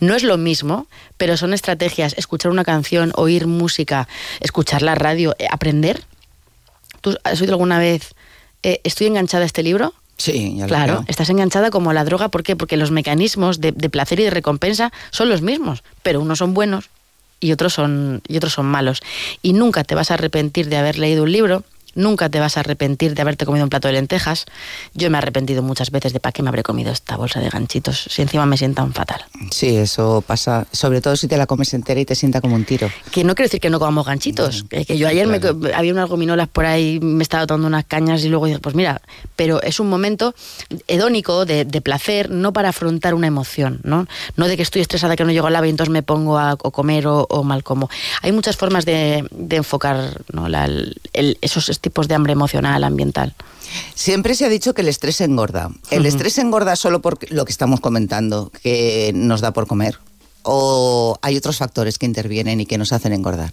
No 0.00 0.14
es 0.14 0.22
lo 0.22 0.36
mismo, 0.36 0.86
pero 1.16 1.36
son 1.36 1.54
estrategias. 1.54 2.14
Escuchar 2.18 2.50
una 2.50 2.64
canción, 2.64 3.12
oír 3.14 3.46
música, 3.46 4.08
escuchar 4.40 4.82
la 4.82 4.94
radio, 4.94 5.34
eh, 5.38 5.46
aprender. 5.50 6.02
¿Tú 7.00 7.16
has 7.24 7.40
oído 7.40 7.54
alguna 7.54 7.78
vez, 7.78 8.14
eh, 8.62 8.80
estoy 8.84 9.06
enganchada 9.06 9.44
a 9.44 9.46
este 9.46 9.62
libro? 9.62 9.94
Sí, 10.20 10.54
ya 10.56 10.66
Claro, 10.66 10.96
creo. 10.96 11.04
estás 11.08 11.30
enganchada 11.30 11.70
como 11.70 11.94
la 11.94 12.04
droga. 12.04 12.28
¿Por 12.28 12.42
qué? 12.42 12.54
Porque 12.56 12.76
los 12.76 12.90
mecanismos 12.90 13.58
de, 13.60 13.72
de 13.72 13.88
placer 13.88 14.20
y 14.20 14.24
de 14.24 14.30
recompensa 14.30 14.92
son 15.10 15.30
los 15.30 15.40
mismos, 15.40 15.82
pero 16.02 16.20
unos 16.20 16.38
son 16.38 16.52
buenos 16.52 16.90
y 17.40 17.52
otros 17.52 17.72
son, 17.72 18.20
y 18.28 18.36
otros 18.36 18.52
son 18.52 18.66
malos. 18.66 19.00
Y 19.40 19.54
nunca 19.54 19.82
te 19.82 19.94
vas 19.94 20.10
a 20.10 20.14
arrepentir 20.14 20.68
de 20.68 20.76
haber 20.76 20.98
leído 20.98 21.22
un 21.22 21.32
libro, 21.32 21.64
nunca 21.94 22.28
te 22.28 22.40
vas 22.40 22.56
a 22.56 22.60
arrepentir 22.60 23.14
de 23.14 23.22
haberte 23.22 23.46
comido 23.46 23.64
un 23.64 23.70
plato 23.70 23.88
de 23.88 23.94
lentejas. 23.94 24.46
Yo 24.94 25.10
me 25.10 25.16
he 25.16 25.18
arrepentido 25.18 25.62
muchas 25.62 25.90
veces 25.90 26.12
de 26.12 26.20
para 26.20 26.32
qué 26.32 26.42
me 26.42 26.48
habré 26.48 26.62
comido 26.62 26.92
esta 26.92 27.16
bolsa 27.16 27.40
de 27.40 27.48
ganchitos, 27.50 28.06
si 28.10 28.22
encima 28.22 28.46
me 28.46 28.56
sientan 28.56 28.92
fatal. 28.92 29.24
Sí, 29.50 29.76
eso 29.76 30.22
pasa, 30.26 30.66
sobre 30.72 31.00
todo 31.00 31.16
si 31.16 31.28
te 31.28 31.36
la 31.36 31.46
comes 31.46 31.72
entera 31.74 32.00
y 32.00 32.04
te 32.04 32.14
sienta 32.14 32.40
como 32.40 32.54
un 32.54 32.64
tiro. 32.64 32.90
Que 33.10 33.24
no 33.24 33.34
quiere 33.34 33.46
decir 33.46 33.60
que 33.60 33.70
no 33.70 33.78
comamos 33.78 34.06
ganchitos. 34.06 34.64
Que, 34.68 34.84
que 34.84 34.98
yo 34.98 35.08
ayer 35.08 35.26
claro. 35.26 35.58
había 35.74 35.92
unas 35.92 36.08
gominolas 36.08 36.48
por 36.48 36.66
ahí, 36.66 36.98
me 37.00 37.22
estaba 37.22 37.46
tomando 37.46 37.66
unas 37.68 37.84
cañas 37.84 38.24
y 38.24 38.28
luego 38.28 38.46
dije, 38.46 38.58
pues 38.58 38.74
mira, 38.74 39.00
pero 39.36 39.62
es 39.62 39.80
un 39.80 39.88
momento 39.88 40.34
hedónico, 40.86 41.44
de, 41.46 41.64
de 41.64 41.80
placer, 41.80 42.30
no 42.30 42.52
para 42.52 42.70
afrontar 42.70 43.14
una 43.14 43.26
emoción, 43.26 43.80
¿no? 43.84 44.06
No 44.36 44.48
de 44.48 44.56
que 44.56 44.62
estoy 44.62 44.82
estresada, 44.82 45.16
que 45.16 45.24
no 45.24 45.32
llego 45.32 45.46
al 45.46 45.56
ave 45.56 45.68
y 45.68 45.70
entonces 45.70 45.92
me 45.92 46.02
pongo 46.02 46.38
a 46.38 46.54
o 46.54 46.70
comer 46.70 47.06
o, 47.06 47.26
o 47.30 47.42
mal 47.42 47.62
como. 47.62 47.88
Hay 48.22 48.32
muchas 48.32 48.56
formas 48.56 48.84
de, 48.84 49.26
de 49.30 49.56
enfocar 49.56 50.22
¿no? 50.32 50.48
la- 50.48 50.66
el- 50.66 51.38
esos 51.40 51.68
tipos 51.80 52.08
de 52.08 52.14
hambre 52.14 52.32
emocional, 52.32 52.84
ambiental. 52.84 53.34
Siempre 53.94 54.34
se 54.34 54.44
ha 54.44 54.48
dicho 54.48 54.74
que 54.74 54.82
el 54.82 54.88
estrés 54.88 55.20
engorda. 55.20 55.70
¿El 55.90 56.06
estrés 56.06 56.38
engorda 56.38 56.76
solo 56.76 57.00
por 57.00 57.18
lo 57.32 57.44
que 57.44 57.52
estamos 57.52 57.80
comentando, 57.80 58.50
que 58.62 59.12
nos 59.14 59.40
da 59.40 59.52
por 59.52 59.66
comer? 59.66 59.98
¿O 60.42 61.18
hay 61.22 61.36
otros 61.36 61.58
factores 61.58 61.98
que 61.98 62.06
intervienen 62.06 62.60
y 62.60 62.66
que 62.66 62.78
nos 62.78 62.92
hacen 62.92 63.12
engordar? 63.12 63.52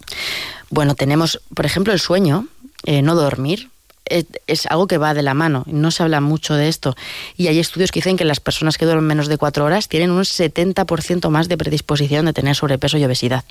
Bueno, 0.70 0.94
tenemos, 0.94 1.40
por 1.54 1.66
ejemplo, 1.66 1.92
el 1.92 2.00
sueño, 2.00 2.46
eh, 2.84 3.02
no 3.02 3.14
dormir. 3.14 3.70
Es, 4.06 4.24
es 4.46 4.64
algo 4.66 4.86
que 4.86 4.96
va 4.96 5.12
de 5.12 5.22
la 5.22 5.34
mano, 5.34 5.64
no 5.66 5.90
se 5.90 6.02
habla 6.02 6.22
mucho 6.22 6.54
de 6.54 6.68
esto. 6.68 6.96
Y 7.36 7.48
hay 7.48 7.58
estudios 7.58 7.92
que 7.92 8.00
dicen 8.00 8.16
que 8.16 8.24
las 8.24 8.40
personas 8.40 8.78
que 8.78 8.86
duermen 8.86 9.06
menos 9.06 9.28
de 9.28 9.36
cuatro 9.36 9.66
horas 9.66 9.88
tienen 9.88 10.10
un 10.10 10.22
70% 10.22 11.28
más 11.28 11.48
de 11.48 11.58
predisposición 11.58 12.24
de 12.24 12.32
tener 12.32 12.56
sobrepeso 12.56 12.96
y 12.96 13.04
obesidad. 13.04 13.44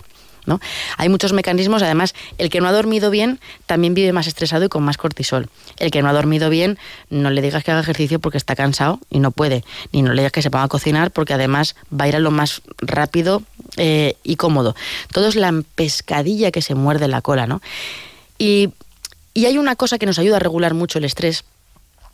Hay 0.97 1.09
muchos 1.09 1.33
mecanismos, 1.33 1.81
además, 1.81 2.15
el 2.37 2.49
que 2.49 2.61
no 2.61 2.67
ha 2.67 2.71
dormido 2.71 3.09
bien 3.09 3.39
también 3.65 3.93
vive 3.93 4.13
más 4.13 4.27
estresado 4.27 4.65
y 4.65 4.69
con 4.69 4.83
más 4.83 4.97
cortisol. 4.97 5.49
El 5.77 5.91
que 5.91 6.01
no 6.01 6.09
ha 6.09 6.13
dormido 6.13 6.49
bien, 6.49 6.77
no 7.09 7.29
le 7.29 7.41
digas 7.41 7.63
que 7.63 7.71
haga 7.71 7.81
ejercicio 7.81 8.19
porque 8.19 8.37
está 8.37 8.55
cansado 8.55 8.99
y 9.09 9.19
no 9.19 9.31
puede, 9.31 9.63
ni 9.91 10.01
no 10.01 10.13
le 10.13 10.21
digas 10.21 10.31
que 10.31 10.41
se 10.41 10.49
ponga 10.49 10.65
a 10.65 10.67
cocinar 10.67 11.11
porque 11.11 11.33
además 11.33 11.75
va 11.91 12.05
a 12.05 12.07
ir 12.07 12.15
a 12.15 12.19
lo 12.19 12.31
más 12.31 12.61
rápido 12.79 13.43
eh, 13.77 14.15
y 14.23 14.35
cómodo. 14.37 14.75
Todo 15.11 15.27
es 15.27 15.35
la 15.35 15.53
pescadilla 15.75 16.51
que 16.51 16.61
se 16.61 16.75
muerde 16.75 17.07
la 17.07 17.21
cola, 17.21 17.47
¿no? 17.47 17.61
Y, 18.37 18.73
hay 19.35 19.59
una 19.59 19.75
cosa 19.75 19.99
que 19.99 20.07
nos 20.07 20.17
ayuda 20.17 20.37
a 20.37 20.39
regular 20.39 20.73
mucho 20.73 20.97
el 20.97 21.05
estrés, 21.05 21.43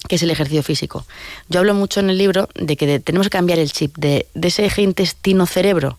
que 0.09 0.15
es 0.15 0.23
el 0.23 0.29
ejercicio 0.29 0.61
físico. 0.61 1.05
Yo 1.47 1.61
hablo 1.61 1.73
mucho 1.73 2.01
en 2.01 2.09
el 2.09 2.17
libro 2.17 2.49
de 2.53 2.75
que 2.75 2.99
tenemos 2.99 3.27
que 3.27 3.37
cambiar 3.37 3.59
el 3.59 3.71
chip 3.71 3.95
de, 3.97 4.27
de 4.33 4.47
ese 4.49 4.65
eje 4.65 4.81
intestino-cerebro, 4.81 5.97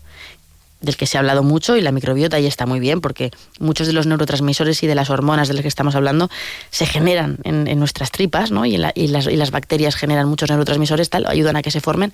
del 0.85 0.95
que 0.95 1.05
se 1.07 1.17
ha 1.17 1.19
hablado 1.19 1.43
mucho 1.43 1.75
y 1.75 1.81
la 1.81 1.91
microbiota 1.91 2.37
ahí 2.37 2.45
está 2.45 2.65
muy 2.65 2.79
bien 2.79 3.01
porque 3.01 3.31
muchos 3.59 3.87
de 3.87 3.93
los 3.93 4.05
neurotransmisores 4.07 4.81
y 4.83 4.87
de 4.87 4.95
las 4.95 5.09
hormonas 5.09 5.47
de 5.47 5.55
las 5.55 5.61
que 5.63 5.67
estamos 5.67 5.95
hablando 5.95 6.29
se 6.71 6.85
generan 6.85 7.37
en, 7.43 7.67
en 7.67 7.79
nuestras 7.79 8.11
tripas 8.11 8.51
¿no? 8.51 8.65
y, 8.65 8.75
en 8.75 8.81
la- 8.83 8.91
y 8.95 9.07
las, 9.07 9.27
y 9.27 9.35
las 9.35 9.51
bacterias 9.51 9.95
generan 9.95 10.29
muchos 10.29 10.49
neurotransmisores, 10.49 11.09
tal, 11.09 11.25
ayudan 11.25 11.55
a 11.57 11.61
que 11.61 11.71
se 11.71 11.81
formen, 11.81 12.13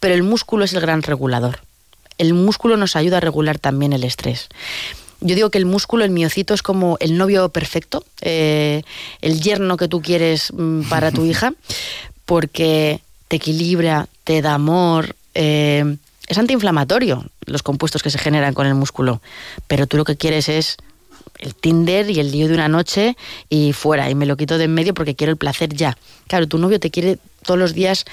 pero 0.00 0.14
el 0.14 0.22
músculo 0.22 0.64
es 0.64 0.72
el 0.74 0.80
gran 0.80 1.02
regulador. 1.02 1.60
El 2.18 2.34
músculo 2.34 2.76
nos 2.76 2.94
ayuda 2.96 3.16
a 3.16 3.20
regular 3.20 3.58
también 3.58 3.92
el 3.92 4.04
estrés. 4.04 4.48
Yo 5.20 5.34
digo 5.34 5.50
que 5.50 5.58
el 5.58 5.64
músculo, 5.66 6.04
el 6.04 6.10
miocito, 6.10 6.52
es 6.52 6.62
como 6.62 6.96
el 7.00 7.16
novio 7.16 7.48
perfecto, 7.48 8.04
eh, 8.20 8.82
el 9.22 9.40
yerno 9.40 9.76
que 9.76 9.88
tú 9.88 10.02
quieres 10.02 10.52
mm, 10.52 10.82
para 10.90 11.10
tu 11.12 11.24
hija, 11.24 11.54
porque 12.24 13.00
te 13.28 13.36
equilibra, 13.36 14.08
te 14.24 14.42
da 14.42 14.54
amor, 14.54 15.16
eh, 15.34 15.96
es 16.26 16.38
antiinflamatorio 16.38 17.24
los 17.46 17.62
compuestos 17.62 18.02
que 18.02 18.10
se 18.10 18.18
generan 18.18 18.54
con 18.54 18.66
el 18.66 18.74
músculo, 18.74 19.20
pero 19.66 19.86
tú 19.86 19.96
lo 19.96 20.04
que 20.04 20.16
quieres 20.16 20.48
es 20.48 20.76
el 21.38 21.54
Tinder 21.54 22.08
y 22.10 22.20
el 22.20 22.30
lío 22.32 22.48
de 22.48 22.54
una 22.54 22.68
noche 22.68 23.16
y 23.48 23.72
fuera, 23.72 24.08
y 24.08 24.14
me 24.14 24.24
lo 24.26 24.36
quito 24.36 24.56
de 24.58 24.64
en 24.64 24.74
medio 24.74 24.94
porque 24.94 25.14
quiero 25.14 25.30
el 25.32 25.36
placer 25.36 25.74
ya. 25.74 25.96
Claro, 26.28 26.46
tu 26.46 26.58
novio 26.58 26.80
te 26.80 26.90
quiere 26.90 27.18
todos 27.44 27.58
los 27.58 27.74
días 27.74 28.04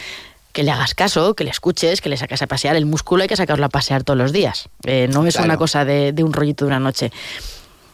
que 0.51 0.63
le 0.63 0.71
hagas 0.71 0.93
caso, 0.95 1.33
que 1.33 1.45
le 1.45 1.49
escuches, 1.49 2.01
que 2.01 2.09
le 2.09 2.17
saques 2.17 2.41
a 2.41 2.47
pasear. 2.47 2.75
El 2.75 2.85
músculo 2.85 3.21
hay 3.21 3.29
que 3.29 3.37
sacarlo 3.37 3.65
a 3.65 3.69
pasear 3.69 4.03
todos 4.03 4.17
los 4.17 4.33
días. 4.33 4.67
Eh, 4.83 5.07
no 5.09 5.25
es 5.25 5.35
Claro. 5.35 5.45
una 5.45 5.57
cosa 5.57 5.85
de, 5.85 6.11
de 6.11 6.23
un 6.25 6.33
rollito 6.33 6.65
de 6.65 6.69
una 6.69 6.79
noche. 6.81 7.11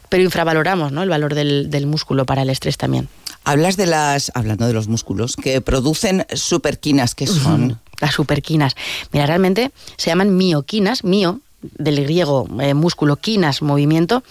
Pero 0.09 0.23
infravaloramos 0.23 0.91
¿no? 0.91 1.03
el 1.03 1.09
valor 1.09 1.35
del, 1.35 1.69
del 1.69 1.85
músculo 1.85 2.25
para 2.25 2.41
el 2.41 2.49
estrés 2.49 2.77
también. 2.77 3.09
Hablas 3.47 3.77
de 3.77 3.85
las, 3.85 4.29
hablando 4.35 4.67
de 4.67 4.73
los 4.73 4.89
músculos, 4.89 5.37
que 5.37 5.61
producen 5.61 6.25
superquinas, 6.33 7.15
que 7.15 7.27
son? 7.27 7.79
Las 8.01 8.13
superquinas. 8.13 8.75
Mira, 9.13 9.25
realmente 9.25 9.71
se 9.95 10.09
llaman 10.09 10.35
mioquinas, 10.35 11.05
mio, 11.05 11.39
del 11.61 12.03
griego 12.03 12.45
eh, 12.59 12.73
músculo, 12.73 13.15
quinas, 13.15 13.61
movimiento, 13.61 14.21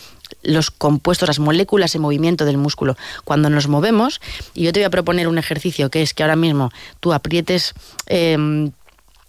los 0.43 0.71
compuestos, 0.71 1.29
las 1.29 1.39
moléculas 1.39 1.95
en 1.95 2.03
movimiento 2.03 2.45
del 2.45 2.59
músculo. 2.59 2.95
Cuando 3.25 3.49
nos 3.49 3.69
movemos, 3.69 4.21
y 4.53 4.65
yo 4.65 4.73
te 4.75 4.81
voy 4.81 4.85
a 4.85 4.91
proponer 4.91 5.29
un 5.29 5.39
ejercicio 5.39 5.89
que 5.89 6.03
es 6.03 6.13
que 6.13 6.23
ahora 6.23 6.37
mismo 6.37 6.71
tú 7.01 7.15
aprietes... 7.15 7.73
eh, 8.09 8.71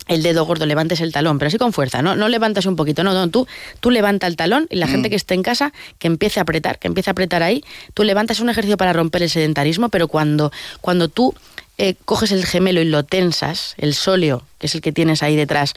el 0.08 0.24
dedo 0.24 0.46
gordo, 0.46 0.66
levantes 0.66 1.02
el 1.02 1.12
talón, 1.12 1.40
pero 1.40 1.48
así 1.48 1.58
con 1.58 1.74
fuerza, 1.74 2.02
no, 2.02 2.16
no 2.16 2.30
levantas 2.30 2.66
un 2.66 2.76
poquito, 2.76 3.04
no, 3.04 3.14
no, 3.14 3.30
tú, 3.30 3.48
tú 3.80 3.92
levanta 3.92 4.28
el 4.28 4.36
talón 4.36 4.68
y 4.70 4.78
la 4.78 4.88
gente 4.88 5.08
mm. 5.08 5.12
que 5.12 5.16
esté 5.16 5.34
en 5.34 5.44
casa 5.44 5.74
que 6.00 6.08
empiece 6.08 6.40
a 6.40 6.44
apretar, 6.44 6.80
que 6.80 6.88
empiece 6.88 7.10
a 7.10 7.12
apretar 7.12 7.44
ahí, 7.44 7.64
tú 7.94 8.04
levantas 8.04 8.40
un 8.40 8.50
ejercicio 8.50 8.78
para 8.78 8.94
romper 8.94 9.24
el 9.24 9.30
sedentarismo, 9.30 9.90
pero 9.90 10.08
cuando, 10.08 10.52
cuando 10.82 11.08
tú 11.08 11.34
eh, 11.78 11.96
coges 12.06 12.32
el 12.32 12.46
gemelo 12.46 12.82
y 12.82 12.86
lo 12.86 13.04
tensas, 13.04 13.76
el 13.78 13.94
sóleo, 13.94 14.44
que 14.60 14.68
es 14.68 14.76
el 14.76 14.82
que 14.82 14.92
tienes 14.92 15.24
ahí 15.24 15.36
detrás, 15.36 15.74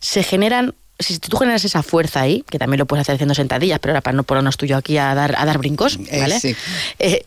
se 0.00 0.22
generan 0.22 0.74
si 0.98 1.18
tú 1.18 1.36
generas 1.36 1.64
esa 1.64 1.82
fuerza 1.82 2.20
ahí, 2.20 2.44
que 2.48 2.58
también 2.58 2.78
lo 2.78 2.86
puedes 2.86 3.02
hacer 3.02 3.16
haciendo 3.16 3.34
sentadillas, 3.34 3.80
pero 3.80 3.92
ahora 3.92 4.00
para 4.00 4.16
no 4.16 4.22
ponernos 4.22 4.56
tuyo 4.56 4.76
aquí 4.76 4.96
a 4.96 5.14
dar, 5.14 5.34
a 5.36 5.44
dar 5.44 5.58
brincos, 5.58 5.98
eh, 6.08 6.20
¿vale? 6.20 6.38
Eh, 7.00 7.24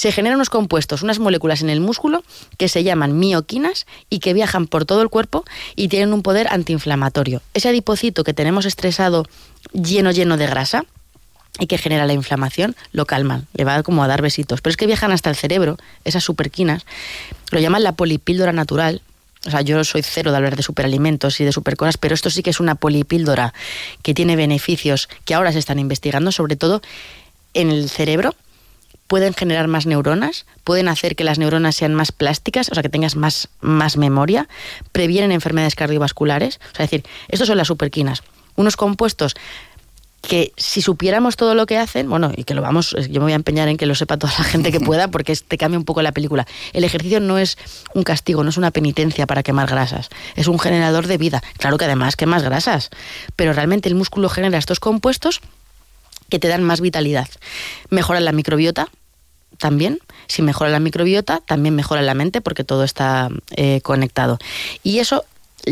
se 0.00 0.12
generan 0.12 0.36
unos 0.36 0.48
compuestos, 0.48 1.02
unas 1.02 1.18
moléculas 1.18 1.60
en 1.60 1.68
el 1.68 1.80
músculo 1.80 2.24
que 2.56 2.70
se 2.70 2.82
llaman 2.82 3.18
mioquinas 3.18 3.86
y 4.08 4.20
que 4.20 4.32
viajan 4.32 4.66
por 4.66 4.86
todo 4.86 5.02
el 5.02 5.10
cuerpo 5.10 5.44
y 5.76 5.88
tienen 5.88 6.14
un 6.14 6.22
poder 6.22 6.48
antiinflamatorio. 6.50 7.42
Ese 7.52 7.68
adipocito 7.68 8.24
que 8.24 8.32
tenemos 8.32 8.64
estresado 8.64 9.26
lleno, 9.74 10.10
lleno 10.10 10.38
de 10.38 10.46
grasa 10.46 10.86
y 11.58 11.66
que 11.66 11.76
genera 11.76 12.06
la 12.06 12.14
inflamación, 12.14 12.76
lo 12.92 13.04
calman, 13.04 13.46
le 13.52 13.64
va 13.64 13.82
como 13.82 14.02
a 14.02 14.08
dar 14.08 14.22
besitos. 14.22 14.62
Pero 14.62 14.70
es 14.70 14.78
que 14.78 14.86
viajan 14.86 15.12
hasta 15.12 15.28
el 15.28 15.36
cerebro, 15.36 15.76
esas 16.06 16.24
superquinas, 16.24 16.86
lo 17.50 17.60
llaman 17.60 17.82
la 17.82 17.92
polipíldora 17.92 18.54
natural. 18.54 19.02
O 19.44 19.50
sea, 19.50 19.60
yo 19.60 19.84
soy 19.84 20.02
cero 20.02 20.30
de 20.30 20.38
hablar 20.38 20.56
de 20.56 20.62
superalimentos 20.62 21.40
y 21.40 21.44
de 21.44 21.52
supercosas, 21.52 21.98
pero 21.98 22.14
esto 22.14 22.30
sí 22.30 22.42
que 22.42 22.48
es 22.48 22.60
una 22.60 22.74
polipíldora 22.74 23.52
que 24.00 24.14
tiene 24.14 24.34
beneficios 24.34 25.10
que 25.26 25.34
ahora 25.34 25.52
se 25.52 25.58
están 25.58 25.78
investigando, 25.78 26.32
sobre 26.32 26.56
todo 26.56 26.80
en 27.52 27.70
el 27.70 27.90
cerebro, 27.90 28.34
pueden 29.10 29.34
generar 29.34 29.66
más 29.66 29.86
neuronas, 29.86 30.46
pueden 30.62 30.86
hacer 30.86 31.16
que 31.16 31.24
las 31.24 31.36
neuronas 31.36 31.74
sean 31.74 31.96
más 31.96 32.12
plásticas, 32.12 32.68
o 32.70 32.74
sea, 32.74 32.84
que 32.84 32.88
tengas 32.88 33.16
más, 33.16 33.48
más 33.60 33.96
memoria, 33.96 34.46
previenen 34.92 35.32
enfermedades 35.32 35.74
cardiovasculares. 35.74 36.60
O 36.72 36.76
sea, 36.76 36.84
es 36.84 36.92
decir, 36.92 37.04
estos 37.26 37.48
son 37.48 37.58
las 37.58 37.66
superquinas, 37.66 38.22
unos 38.54 38.76
compuestos 38.76 39.34
que 40.22 40.52
si 40.56 40.80
supiéramos 40.80 41.34
todo 41.34 41.56
lo 41.56 41.66
que 41.66 41.76
hacen, 41.76 42.08
bueno, 42.08 42.30
y 42.36 42.44
que 42.44 42.54
lo 42.54 42.62
vamos, 42.62 42.94
yo 43.10 43.14
me 43.14 43.24
voy 43.24 43.32
a 43.32 43.34
empeñar 43.34 43.66
en 43.66 43.78
que 43.78 43.86
lo 43.86 43.96
sepa 43.96 44.16
toda 44.16 44.32
la 44.38 44.44
gente 44.44 44.70
que 44.70 44.78
pueda, 44.90 45.08
porque 45.08 45.34
te 45.34 45.58
cambia 45.58 45.76
un 45.76 45.84
poco 45.84 46.02
la 46.02 46.12
película. 46.12 46.46
El 46.72 46.84
ejercicio 46.84 47.18
no 47.18 47.36
es 47.36 47.58
un 47.94 48.04
castigo, 48.04 48.44
no 48.44 48.50
es 48.50 48.58
una 48.58 48.70
penitencia 48.70 49.26
para 49.26 49.42
quemar 49.42 49.68
grasas, 49.68 50.08
es 50.36 50.46
un 50.46 50.60
generador 50.60 51.08
de 51.08 51.18
vida. 51.18 51.42
Claro 51.58 51.78
que 51.78 51.86
además 51.86 52.14
quemas 52.14 52.44
grasas, 52.44 52.90
pero 53.34 53.54
realmente 53.54 53.88
el 53.88 53.96
músculo 53.96 54.28
genera 54.28 54.56
estos 54.56 54.78
compuestos 54.78 55.40
que 56.28 56.38
te 56.38 56.46
dan 56.46 56.62
más 56.62 56.80
vitalidad. 56.80 57.28
Mejoran 57.88 58.24
la 58.24 58.30
microbiota, 58.30 58.86
también. 59.60 60.00
Si 60.26 60.42
mejora 60.42 60.70
la 60.70 60.80
microbiota, 60.80 61.40
también 61.46 61.76
mejora 61.76 62.02
la 62.02 62.14
mente 62.14 62.40
porque 62.40 62.64
todo 62.64 62.82
está 62.82 63.28
eh, 63.56 63.80
conectado. 63.82 64.38
Y 64.82 64.98
eso, 64.98 65.24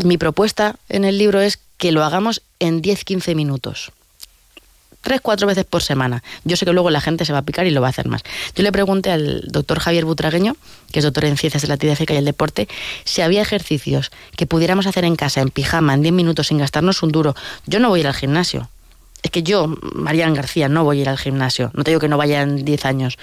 mi 0.05 0.17
propuesta 0.17 0.77
en 0.87 1.03
el 1.03 1.17
libro 1.17 1.41
es 1.41 1.59
que 1.77 1.91
lo 1.91 2.03
hagamos 2.05 2.41
en 2.59 2.81
10-15 2.81 3.35
minutos. 3.35 3.91
Tres, 5.01 5.21
cuatro 5.21 5.47
veces 5.47 5.63
por 5.63 5.81
semana. 5.81 6.23
Yo 6.43 6.57
sé 6.57 6.65
que 6.65 6.73
luego 6.73 6.89
la 6.89 6.99
gente 6.99 7.23
se 7.23 7.31
va 7.31 7.39
a 7.39 7.43
picar 7.43 7.65
y 7.65 7.71
lo 7.71 7.79
va 7.79 7.87
a 7.87 7.89
hacer 7.89 8.09
más. 8.09 8.21
Yo 8.53 8.63
le 8.63 8.71
pregunté 8.71 9.11
al 9.11 9.43
doctor 9.47 9.79
Javier 9.79 10.03
Butragueño, 10.03 10.57
que 10.91 10.99
es 10.99 11.05
doctor 11.05 11.23
en 11.23 11.37
ciencias 11.37 11.61
de 11.61 11.69
la 11.69 11.75
actividad 11.75 11.97
y 11.99 12.13
el 12.13 12.25
deporte, 12.25 12.67
si 13.05 13.21
había 13.21 13.41
ejercicios 13.41 14.11
que 14.35 14.45
pudiéramos 14.45 14.87
hacer 14.87 15.05
en 15.05 15.15
casa, 15.15 15.39
en 15.39 15.51
pijama, 15.51 15.93
en 15.93 16.01
10 16.01 16.13
minutos, 16.13 16.47
sin 16.47 16.57
gastarnos 16.57 17.01
un 17.01 17.13
duro. 17.13 17.33
Yo 17.65 17.79
no 17.79 17.87
voy 17.87 17.99
a 17.99 18.01
ir 18.01 18.07
al 18.07 18.13
gimnasio. 18.13 18.69
Es 19.23 19.31
que 19.31 19.41
yo, 19.41 19.73
Marian 19.95 20.33
García, 20.33 20.67
no 20.67 20.83
voy 20.83 20.99
a 20.99 21.01
ir 21.01 21.09
al 21.09 21.17
gimnasio. 21.17 21.71
No 21.73 21.83
te 21.83 21.91
digo 21.91 22.01
que 22.01 22.07
no 22.09 22.17
vaya 22.17 22.41
en 22.41 22.65
10 22.65 22.85
años 22.85 23.17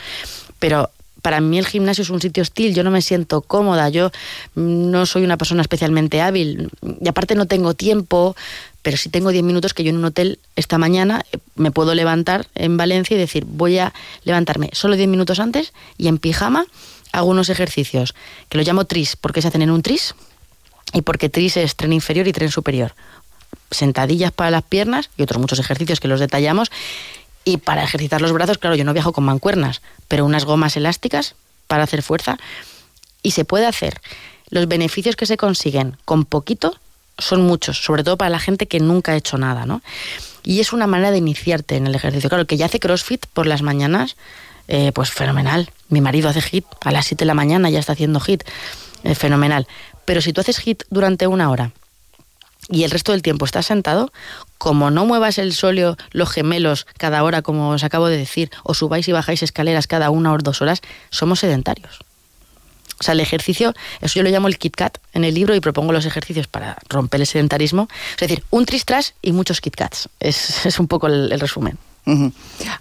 pero 0.67 0.91
para 1.23 1.41
mí 1.41 1.59
el 1.61 1.67
gimnasio 1.69 2.03
es 2.03 2.11
un 2.11 2.21
sitio 2.21 2.43
hostil, 2.43 2.75
yo 2.75 2.83
no 2.83 2.91
me 2.91 3.01
siento 3.01 3.41
cómoda, 3.41 3.89
yo 3.89 4.11
no 4.57 5.07
soy 5.07 5.23
una 5.23 5.37
persona 5.37 5.63
especialmente 5.63 6.21
hábil 6.21 6.71
y 7.01 7.07
aparte 7.07 7.37
no 7.37 7.47
tengo 7.47 7.75
tiempo, 7.75 8.35
pero 8.83 8.97
si 8.97 9.09
tengo 9.09 9.31
10 9.31 9.45
minutos 9.45 9.75
que 9.75 9.85
yo 9.85 9.91
en 9.91 9.99
un 9.99 10.07
hotel 10.07 10.41
esta 10.57 10.77
mañana 10.77 11.25
eh, 11.31 11.39
me 11.55 11.71
puedo 11.71 11.95
levantar 11.95 12.49
en 12.57 12.77
Valencia 12.77 13.15
y 13.15 13.21
decir, 13.21 13.45
voy 13.47 13.79
a 13.79 13.95
levantarme 14.25 14.71
solo 14.73 14.97
10 14.97 15.09
minutos 15.09 15.39
antes 15.39 15.73
y 15.99 16.09
en 16.09 16.19
pijama 16.19 16.67
hago 17.13 17.31
unos 17.31 17.49
ejercicios 17.49 18.17
que 18.49 18.59
lo 18.59 18.65
llamo 18.65 18.87
tris, 18.87 19.15
porque 19.15 19.43
se 19.43 19.47
hacen 19.47 19.63
en 19.63 19.71
un 19.71 19.83
tris 19.83 20.17
y 20.93 21.03
porque 21.03 21.29
tris 21.29 21.57
es 21.59 21.77
tren 21.77 21.93
inferior 21.93 22.27
y 22.27 22.33
tren 22.33 22.51
superior. 22.51 22.97
Sentadillas 23.71 24.33
para 24.33 24.51
las 24.51 24.65
piernas 24.65 25.11
y 25.17 25.23
otros 25.23 25.41
muchos 25.41 25.61
ejercicios 25.61 26.01
que 26.01 26.09
los 26.09 26.19
detallamos 26.19 26.73
y 27.47 27.59
para 27.59 27.85
ejercitar 27.85 28.21
los 28.21 28.33
brazos, 28.33 28.59
claro, 28.59 28.75
yo 28.75 28.85
no 28.85 28.93
viajo 28.93 29.13
con 29.13 29.25
mancuernas, 29.25 29.81
pero 30.09 30.25
unas 30.25 30.45
gomas 30.45 30.77
elásticas 30.77 31.37
para 31.69 31.85
hacer 31.85 32.03
fuerza. 32.03 32.39
Y 33.23 33.31
se 33.31 33.45
puede 33.45 33.67
hacer. 33.67 34.01
Los 34.51 34.67
beneficios 34.67 35.15
que 35.15 35.27
se 35.27 35.37
consiguen 35.37 35.97
con 36.05 36.25
poquito 36.25 36.77
son 37.19 37.43
muchos, 37.43 37.79
sobre 37.85 38.03
todo 38.03 38.17
para 38.17 38.31
la 38.31 38.41
gente 38.41 38.67
que 38.67 38.81
nunca 38.81 39.13
ha 39.13 39.17
hecho 39.17 39.39
nada, 39.39 39.65
¿no? 39.65 39.81
Y 40.43 40.59
es 40.59 40.73
una 40.73 40.89
manera 40.89 41.13
de 41.13 41.19
iniciarte 41.19 41.77
en 41.77 41.87
el 41.87 41.95
ejercicio. 41.95 42.29
Claro, 42.29 42.41
el 42.43 42.47
que 42.49 42.57
ya 42.57 42.67
hace 42.67 42.81
CrossFit 42.81 43.27
por 43.27 43.47
las 43.47 43.63
mañanas, 43.63 44.17
eh, 44.67 44.91
pues 44.93 45.13
fenomenal. 45.13 45.71
Mi 45.89 46.01
marido 46.01 46.29
hace 46.29 46.41
HIT 46.41 46.67
a 46.81 46.91
las 46.91 47.07
7 47.07 47.21
de 47.23 47.27
la 47.27 47.35
mañana, 47.35 47.71
ya 47.71 47.79
está 47.79 47.93
haciendo 47.93 48.21
HIT. 48.21 48.43
Eh, 49.05 49.15
fenomenal. 49.15 49.69
Pero 50.05 50.21
si 50.21 50.33
tú 50.33 50.41
haces 50.41 50.59
HIT 50.59 50.83
durante 50.91 51.29
una 51.29 51.49
hora 51.49 51.71
y 52.69 52.85
el 52.85 52.91
resto 52.91 53.13
del 53.13 53.23
tiempo 53.23 53.45
estás 53.45 53.67
sentado, 53.67 54.13
como 54.59 54.91
no 54.91 55.07
muevas 55.07 55.39
el 55.39 55.53
sóleo, 55.53 55.97
los 56.11 56.31
gemelos 56.31 56.87
cada 56.99 57.23
hora, 57.23 57.43
como 57.43 57.71
os 57.71 57.85
acabo 57.85 58.09
de 58.09 58.17
decir, 58.17 58.51
o 58.65 58.75
subáis 58.75 59.09
y 59.09 59.13
bajáis 59.13 59.43
escaleras 59.43 59.87
cada 59.87 60.11
una 60.11 60.33
o 60.33 60.39
dos 60.39 60.63
horas, 60.63 60.81
somos 61.11 61.41
sedentarios. 61.41 62.01
O 62.99 63.03
sea, 63.03 63.13
el 63.13 63.21
ejercicio, 63.21 63.75
eso 64.01 64.15
yo 64.15 64.23
lo 64.23 64.31
llamo 64.31 64.49
el 64.49 64.59
KitKat 64.59 64.99
en 65.13 65.25
el 65.25 65.35
libro 65.35 65.55
y 65.55 65.61
propongo 65.61 65.93
los 65.93 66.07
ejercicios 66.07 66.47
para 66.47 66.79
romper 66.89 67.21
el 67.21 67.27
sedentarismo. 67.27 67.89
Es 68.13 68.21
decir, 68.21 68.43
un 68.51 68.65
tristras 68.65 69.15
y 69.21 69.33
muchos 69.33 69.61
KitKats. 69.61 70.09
Es, 70.19 70.65
es 70.67 70.81
un 70.81 70.89
poco 70.89 71.07
el 71.07 71.39
resumen. 71.39 71.79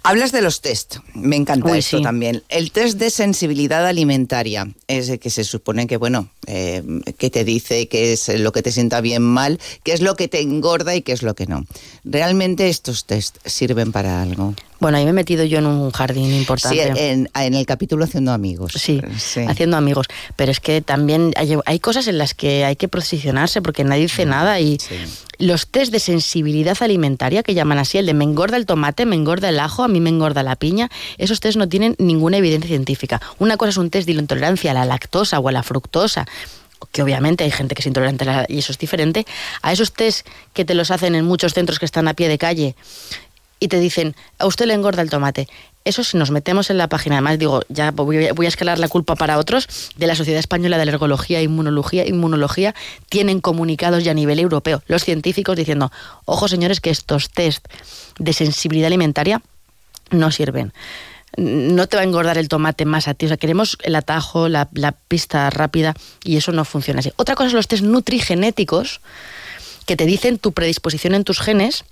Hablas 0.04 0.30
de 0.30 0.40
los 0.40 0.60
test, 0.60 0.98
me 1.14 1.34
encanta 1.34 1.76
esto 1.76 2.00
también. 2.00 2.44
El 2.48 2.70
test 2.70 2.96
de 2.98 3.10
sensibilidad 3.10 3.84
alimentaria 3.84 4.68
es 4.86 5.08
el 5.08 5.18
que 5.18 5.30
se 5.30 5.42
supone 5.42 5.88
que, 5.88 5.96
bueno, 5.96 6.28
eh, 6.46 6.82
que 7.18 7.30
te 7.30 7.44
dice 7.44 7.88
qué 7.88 8.12
es 8.12 8.28
lo 8.28 8.52
que 8.52 8.62
te 8.62 8.72
sienta 8.72 9.00
bien 9.00 9.22
mal, 9.22 9.58
qué 9.82 9.92
es 9.92 10.00
lo 10.00 10.16
que 10.16 10.28
te 10.28 10.40
engorda 10.40 10.94
y 10.94 11.02
qué 11.02 11.12
es 11.12 11.22
lo 11.22 11.34
que 11.34 11.46
no. 11.46 11.64
¿Realmente 12.04 12.68
estos 12.68 13.04
test 13.04 13.36
sirven 13.44 13.92
para 13.92 14.22
algo? 14.22 14.54
Bueno, 14.78 14.98
ahí 14.98 15.04
me 15.04 15.10
he 15.10 15.14
metido 15.14 15.44
yo 15.44 15.58
en 15.58 15.66
un 15.66 15.90
jardín 15.90 16.32
importante. 16.34 16.92
Sí, 16.94 17.00
en, 17.00 17.28
el 17.54 17.66
capítulo 17.66 18.04
Haciendo 18.04 18.32
Amigos. 18.32 18.72
Sí, 18.74 19.00
haciendo 19.48 19.76
amigos. 19.76 20.06
Pero 20.36 20.52
es 20.52 20.60
que 20.60 20.82
también 20.82 21.32
hay, 21.36 21.78
cosas 21.80 22.08
en 22.08 22.18
las 22.18 22.34
que 22.34 22.64
hay 22.64 22.76
que 22.76 22.88
posicionarse 22.88 23.62
porque 23.62 23.84
nadie 23.84 24.02
dice 24.02 24.26
nada 24.26 24.60
y 24.60 24.78
los 25.38 25.68
test 25.68 25.92
de 25.92 26.00
sensibilidad 26.00 26.76
alimentaria, 26.80 27.42
que 27.42 27.54
llaman 27.54 27.78
así, 27.78 27.98
el 27.98 28.06
de 28.06 28.14
me 28.14 28.24
engorda 28.24 28.56
el 28.56 28.66
tomate, 28.66 29.06
me 29.06 29.16
engorda 29.16 29.48
el 29.48 29.60
ajo, 29.60 29.82
a 29.82 29.88
mí 29.88 30.00
me 30.00 30.10
engorda 30.10 30.42
la 30.42 30.56
piña, 30.56 30.90
esos 31.18 31.40
test 31.40 31.58
no 31.58 31.68
tienen 31.68 31.94
ninguna 31.98 32.38
evidencia 32.38 32.68
científica. 32.68 33.20
Una 33.38 33.56
cosa 33.56 33.70
es 33.70 33.76
un 33.76 33.90
test 33.90 34.06
de 34.06 34.12
intolerancia 34.12 34.70
a 34.70 34.74
la 34.74 34.84
lactosa 34.84 35.38
o 35.38 35.48
a 35.48 35.52
la 35.52 35.62
fructosa, 35.62 36.26
que 36.92 37.02
obviamente 37.02 37.44
hay 37.44 37.50
gente 37.50 37.74
que 37.74 37.80
es 37.80 37.86
intolerante 37.86 38.24
y 38.48 38.58
eso 38.58 38.72
es 38.72 38.78
diferente, 38.78 39.26
a 39.62 39.72
esos 39.72 39.92
test 39.92 40.26
que 40.52 40.64
te 40.64 40.74
los 40.74 40.90
hacen 40.90 41.14
en 41.14 41.24
muchos 41.24 41.54
centros 41.54 41.78
que 41.78 41.84
están 41.84 42.08
a 42.08 42.14
pie 42.14 42.28
de 42.28 42.38
calle 42.38 42.74
y 43.58 43.68
te 43.68 43.78
dicen, 43.78 44.14
a 44.38 44.46
usted 44.46 44.66
le 44.66 44.74
engorda 44.74 45.02
el 45.02 45.10
tomate. 45.10 45.48
Eso 45.84 46.02
si 46.02 46.16
nos 46.16 46.30
metemos 46.30 46.68
en 46.68 46.78
la 46.78 46.88
página, 46.88 47.16
además 47.16 47.38
digo, 47.38 47.62
ya 47.68 47.92
voy 47.92 48.26
a, 48.26 48.48
escalar 48.48 48.78
la 48.78 48.88
culpa 48.88 49.14
para 49.14 49.38
otros, 49.38 49.92
de 49.96 50.06
la 50.06 50.16
Sociedad 50.16 50.40
Española 50.40 50.76
de 50.76 50.82
Alergología 50.82 51.38
e 51.38 51.44
Inmunología, 51.44 52.06
Inmunología, 52.06 52.74
tienen 53.08 53.40
comunicados 53.40 54.02
ya 54.02 54.10
a 54.10 54.14
nivel 54.14 54.40
europeo, 54.40 54.82
los 54.88 55.04
científicos 55.04 55.56
diciendo, 55.56 55.92
ojo 56.24 56.48
señores, 56.48 56.80
que 56.80 56.90
estos 56.90 57.30
test 57.30 57.66
de 58.18 58.32
sensibilidad 58.32 58.88
alimentaria 58.88 59.42
no 60.10 60.30
sirven 60.30 60.72
no 61.36 61.86
te 61.86 61.96
va 61.96 62.02
a 62.02 62.04
engordar 62.04 62.38
el 62.38 62.48
tomate 62.48 62.84
más 62.84 63.08
a 63.08 63.14
ti. 63.14 63.26
O 63.26 63.28
sea, 63.28 63.36
queremos 63.36 63.76
el 63.82 63.94
atajo, 63.94 64.48
la, 64.48 64.68
la, 64.72 64.92
pista 64.92 65.50
rápida 65.50 65.94
y 66.24 66.36
eso 66.36 66.52
no 66.52 66.64
funciona 66.64 67.00
así. 67.00 67.12
Otra 67.16 67.34
cosa 67.34 67.50
son 67.50 67.56
los 67.56 67.68
test 67.68 67.82
nutrigenéticos 67.82 69.00
que 69.86 69.96
te 69.96 70.06
dicen 70.06 70.38
tu 70.38 70.52
predisposición 70.52 71.14
en 71.14 71.24
tus 71.24 71.40
genes 71.40 71.84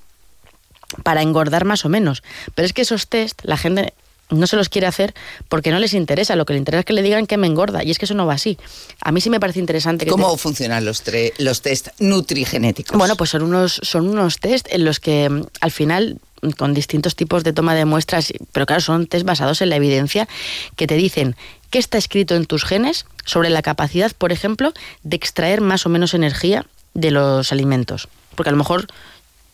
para 1.02 1.22
engordar 1.22 1.64
más 1.64 1.84
o 1.84 1.88
menos. 1.88 2.22
Pero 2.54 2.66
es 2.66 2.72
que 2.72 2.82
esos 2.82 3.08
test 3.08 3.40
la 3.44 3.56
gente 3.56 3.94
no 4.30 4.46
se 4.46 4.56
los 4.56 4.68
quiere 4.68 4.86
hacer 4.86 5.14
porque 5.48 5.70
no 5.70 5.78
les 5.78 5.94
interesa. 5.94 6.36
Lo 6.36 6.46
que 6.46 6.54
le 6.54 6.58
interesa 6.58 6.80
es 6.80 6.86
que 6.86 6.92
le 6.92 7.02
digan 7.02 7.26
que 7.26 7.36
me 7.36 7.46
engorda. 7.46 7.84
Y 7.84 7.90
es 7.90 7.98
que 7.98 8.06
eso 8.06 8.14
no 8.14 8.26
va 8.26 8.34
así. 8.34 8.58
A 9.00 9.12
mí 9.12 9.20
sí 9.20 9.30
me 9.30 9.40
parece 9.40 9.60
interesante. 9.60 10.06
¿Cómo 10.06 10.36
funcionan 10.36 10.84
los, 10.84 11.02
los 11.38 11.62
test 11.62 11.88
nutrigenéticos? 11.98 12.96
Bueno, 12.96 13.16
pues 13.16 13.30
son 13.30 13.42
unos, 13.42 13.80
son 13.82 14.08
unos 14.08 14.38
test 14.38 14.66
en 14.70 14.84
los 14.84 15.00
que 15.00 15.28
mm, 15.28 15.42
al 15.60 15.70
final 15.70 16.18
con 16.52 16.74
distintos 16.74 17.16
tipos 17.16 17.44
de 17.44 17.52
toma 17.52 17.74
de 17.74 17.84
muestras, 17.84 18.32
pero 18.52 18.66
claro, 18.66 18.82
son 18.82 19.06
test 19.06 19.24
basados 19.24 19.60
en 19.62 19.70
la 19.70 19.76
evidencia 19.76 20.28
que 20.76 20.86
te 20.86 20.94
dicen 20.94 21.36
qué 21.70 21.78
está 21.78 21.98
escrito 21.98 22.34
en 22.34 22.46
tus 22.46 22.64
genes 22.64 23.06
sobre 23.24 23.50
la 23.50 23.62
capacidad, 23.62 24.12
por 24.12 24.32
ejemplo, 24.32 24.72
de 25.02 25.16
extraer 25.16 25.60
más 25.60 25.86
o 25.86 25.88
menos 25.88 26.14
energía 26.14 26.66
de 26.94 27.10
los 27.10 27.52
alimentos. 27.52 28.08
Porque 28.34 28.50
a 28.50 28.52
lo 28.52 28.58
mejor 28.58 28.86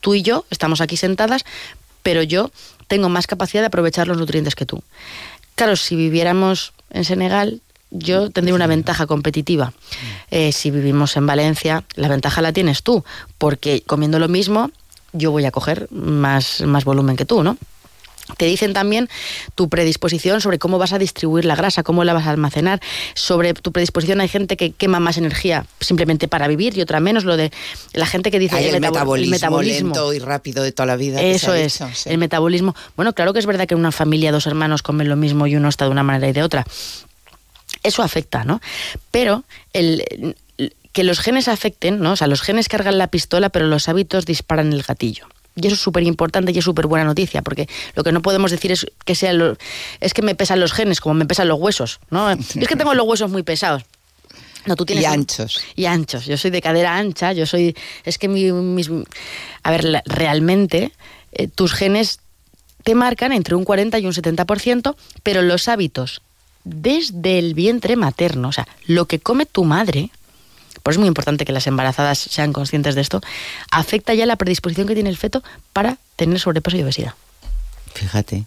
tú 0.00 0.14
y 0.14 0.22
yo 0.22 0.44
estamos 0.50 0.80
aquí 0.80 0.96
sentadas, 0.96 1.44
pero 2.02 2.22
yo 2.22 2.50
tengo 2.88 3.08
más 3.08 3.26
capacidad 3.26 3.62
de 3.62 3.66
aprovechar 3.66 4.08
los 4.08 4.18
nutrientes 4.18 4.54
que 4.54 4.66
tú. 4.66 4.82
Claro, 5.54 5.76
si 5.76 5.96
viviéramos 5.96 6.72
en 6.90 7.04
Senegal, 7.04 7.60
yo 7.90 8.30
tendría 8.30 8.54
una 8.54 8.66
ventaja 8.66 9.06
competitiva. 9.06 9.72
Eh, 10.30 10.52
si 10.52 10.70
vivimos 10.70 11.16
en 11.16 11.26
Valencia, 11.26 11.84
la 11.96 12.08
ventaja 12.08 12.40
la 12.42 12.52
tienes 12.52 12.82
tú, 12.82 13.04
porque 13.38 13.82
comiendo 13.86 14.18
lo 14.18 14.28
mismo, 14.28 14.70
yo 15.12 15.30
voy 15.30 15.44
a 15.44 15.50
coger 15.50 15.88
más, 15.90 16.60
más 16.62 16.84
volumen 16.84 17.16
que 17.16 17.24
tú, 17.24 17.42
¿no? 17.42 17.56
Te 18.36 18.44
dicen 18.46 18.72
también 18.72 19.08
tu 19.54 19.68
predisposición 19.68 20.40
sobre 20.40 20.58
cómo 20.58 20.78
vas 20.78 20.92
a 20.92 20.98
distribuir 20.98 21.44
la 21.44 21.56
grasa, 21.56 21.82
cómo 21.82 22.04
la 22.04 22.12
vas 22.12 22.26
a 22.26 22.30
almacenar. 22.30 22.80
Sobre 23.14 23.54
tu 23.54 23.72
predisposición 23.72 24.20
hay 24.20 24.28
gente 24.28 24.56
que 24.56 24.72
quema 24.72 25.00
más 25.00 25.16
energía 25.18 25.66
simplemente 25.80 26.28
para 26.28 26.48
vivir 26.48 26.76
y 26.76 26.82
otra 26.82 27.00
menos. 27.00 27.24
Lo 27.24 27.36
de 27.36 27.50
la 27.92 28.06
gente 28.06 28.30
que 28.30 28.38
dice 28.38 28.58
el, 28.58 28.74
el, 28.74 28.80
metabolismo, 28.80 29.62
lento 29.62 30.12
y 30.12 30.18
rápido 30.18 30.62
de 30.62 30.72
toda 30.72 30.86
la 30.86 30.96
vida. 30.96 31.20
Eso 31.20 31.54
es, 31.54 31.80
el 32.06 32.18
metabolismo. 32.18 32.74
Bueno, 32.96 33.14
claro 33.14 33.32
que 33.32 33.38
es 33.38 33.46
verdad 33.46 33.66
que 33.66 33.74
en 33.74 33.80
una 33.80 33.92
familia 33.92 34.32
dos 34.32 34.46
hermanos 34.46 34.82
comen 34.82 35.08
lo 35.08 35.16
mismo 35.16 35.46
y 35.46 35.56
uno 35.56 35.68
está 35.68 35.86
de 35.86 35.90
una 35.90 36.02
manera 36.02 36.28
y 36.28 36.32
de 36.32 36.42
otra. 36.42 36.64
Eso 37.82 38.02
afecta, 38.02 38.44
¿no? 38.44 38.60
Pero 39.10 39.44
el, 39.72 40.04
que 40.92 41.04
los 41.04 41.20
genes 41.20 41.48
afecten, 41.48 42.00
¿no? 42.00 42.12
O 42.12 42.16
sea, 42.16 42.26
los 42.26 42.42
genes 42.42 42.68
cargan 42.68 42.98
la 42.98 43.08
pistola, 43.08 43.48
pero 43.48 43.66
los 43.66 43.88
hábitos 43.88 44.26
disparan 44.26 44.72
el 44.72 44.82
gatillo. 44.82 45.26
Y 45.56 45.66
eso 45.66 45.74
es 45.74 45.80
súper 45.80 46.04
importante 46.04 46.52
y 46.52 46.58
es 46.58 46.64
súper 46.64 46.86
buena 46.86 47.04
noticia, 47.04 47.42
porque 47.42 47.68
lo 47.94 48.04
que 48.04 48.12
no 48.12 48.22
podemos 48.22 48.50
decir 48.50 48.72
es 48.72 48.86
que 49.04 49.14
sea 49.14 49.32
lo, 49.32 49.56
es 50.00 50.14
que 50.14 50.22
me 50.22 50.34
pesan 50.34 50.60
los 50.60 50.72
genes 50.72 51.00
como 51.00 51.14
me 51.14 51.26
pesan 51.26 51.48
los 51.48 51.60
huesos, 51.60 52.00
¿no? 52.10 52.30
Es 52.30 52.68
que 52.68 52.76
tengo 52.76 52.94
los 52.94 53.06
huesos 53.06 53.30
muy 53.30 53.42
pesados. 53.42 53.82
No, 54.66 54.76
tú 54.76 54.84
tienes 54.84 55.04
y 55.04 55.06
anchos. 55.06 55.60
y 55.74 55.86
anchos. 55.86 56.26
Yo 56.26 56.36
soy 56.36 56.50
de 56.50 56.60
cadera 56.60 56.96
ancha, 56.96 57.32
yo 57.32 57.46
soy... 57.46 57.74
Es 58.04 58.18
que 58.18 58.28
mi, 58.28 58.52
mis... 58.52 58.90
A 59.62 59.70
ver, 59.70 60.02
realmente 60.04 60.92
eh, 61.32 61.48
tus 61.48 61.72
genes 61.72 62.20
te 62.84 62.94
marcan 62.94 63.32
entre 63.32 63.54
un 63.54 63.64
40 63.64 63.98
y 63.98 64.06
un 64.06 64.12
70%, 64.12 64.94
pero 65.22 65.42
los 65.42 65.68
hábitos 65.68 66.22
desde 66.64 67.38
el 67.38 67.54
vientre 67.54 67.96
materno, 67.96 68.48
o 68.48 68.52
sea, 68.52 68.68
lo 68.86 69.06
que 69.06 69.18
come 69.18 69.46
tu 69.46 69.64
madre, 69.64 70.10
por 70.82 70.92
eso 70.92 70.98
es 70.98 71.00
muy 71.00 71.08
importante 71.08 71.44
que 71.44 71.52
las 71.52 71.66
embarazadas 71.66 72.18
sean 72.18 72.52
conscientes 72.52 72.94
de 72.94 73.00
esto, 73.00 73.20
afecta 73.70 74.14
ya 74.14 74.26
la 74.26 74.36
predisposición 74.36 74.86
que 74.86 74.94
tiene 74.94 75.10
el 75.10 75.16
feto 75.16 75.42
para 75.72 75.98
tener 76.16 76.38
sobrepeso 76.40 76.76
y 76.76 76.82
obesidad. 76.82 77.14
Fíjate. 77.94 78.44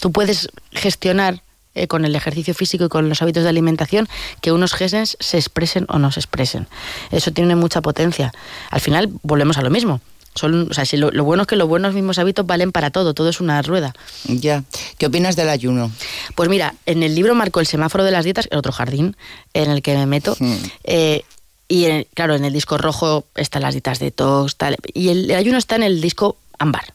Tú 0.00 0.12
puedes 0.12 0.48
gestionar 0.72 1.42
eh, 1.74 1.86
con 1.86 2.04
el 2.04 2.16
ejercicio 2.16 2.52
físico 2.54 2.86
y 2.86 2.88
con 2.88 3.08
los 3.08 3.22
hábitos 3.22 3.44
de 3.44 3.48
alimentación 3.48 4.08
que 4.40 4.50
unos 4.50 4.72
genes 4.72 5.16
se 5.20 5.36
expresen 5.36 5.86
o 5.88 5.98
no 5.98 6.10
se 6.10 6.18
expresen. 6.18 6.66
Eso 7.12 7.30
tiene 7.30 7.54
mucha 7.54 7.80
potencia. 7.80 8.32
Al 8.70 8.80
final 8.80 9.10
volvemos 9.22 9.56
a 9.56 9.62
lo 9.62 9.70
mismo. 9.70 10.00
Son, 10.34 10.68
o 10.70 10.74
sea, 10.74 10.84
si 10.84 10.96
lo, 10.96 11.10
bueno 11.24 11.42
es 11.42 11.46
que 11.48 11.56
los 11.56 11.68
buenos 11.68 11.92
mismos 11.92 12.18
hábitos 12.18 12.46
valen 12.46 12.70
para 12.70 12.90
todo, 12.90 13.14
todo 13.14 13.28
es 13.28 13.40
una 13.40 13.60
rueda. 13.62 13.94
Ya. 14.24 14.62
¿Qué 14.96 15.06
opinas 15.06 15.34
del 15.34 15.48
ayuno? 15.48 15.90
Pues 16.36 16.48
mira, 16.48 16.74
en 16.86 17.02
el 17.02 17.14
libro 17.14 17.34
marco 17.34 17.58
el 17.60 17.66
semáforo 17.66 18.04
de 18.04 18.12
las 18.12 18.24
dietas, 18.24 18.46
el 18.50 18.58
otro 18.58 18.72
jardín 18.72 19.16
en 19.54 19.70
el 19.70 19.82
que 19.82 19.96
me 19.96 20.06
meto. 20.06 20.36
Eh, 20.84 21.24
y 21.68 22.04
claro, 22.14 22.34
en 22.34 22.44
el 22.44 22.52
disco 22.52 22.78
rojo 22.78 23.24
están 23.34 23.62
las 23.62 23.74
dietas 23.74 23.98
de 23.98 24.10
tos, 24.10 24.56
tal, 24.56 24.76
y 24.92 25.08
el, 25.08 25.30
ayuno 25.32 25.58
está 25.58 25.76
en 25.76 25.82
el 25.82 26.00
disco 26.00 26.36
ámbar. 26.58 26.94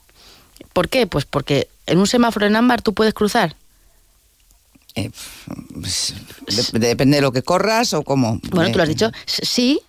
¿Por 0.74 0.90
qué? 0.90 1.08
Pues 1.08 1.26
porque 1.26 1.68
en 1.88 1.98
un 1.98 2.08
semáforo 2.08 2.46
en 2.46 2.56
ámbar 2.56 2.82
tú 2.82 2.94
puedes 2.94 3.14
cruzar. 3.14 3.56
Eh, 4.96 5.12
pues, 5.74 6.14
depende 6.74 7.18
de 7.18 7.22
lo 7.22 7.32
que 7.32 7.42
corras 7.42 7.94
o 7.94 8.04
cómo. 8.04 8.40
Bueno, 8.52 8.72
tú 8.72 8.78
lo 8.78 8.84
has 8.84 8.90
eh, 8.90 8.94
dicho, 8.94 9.12
sí, 9.26 9.82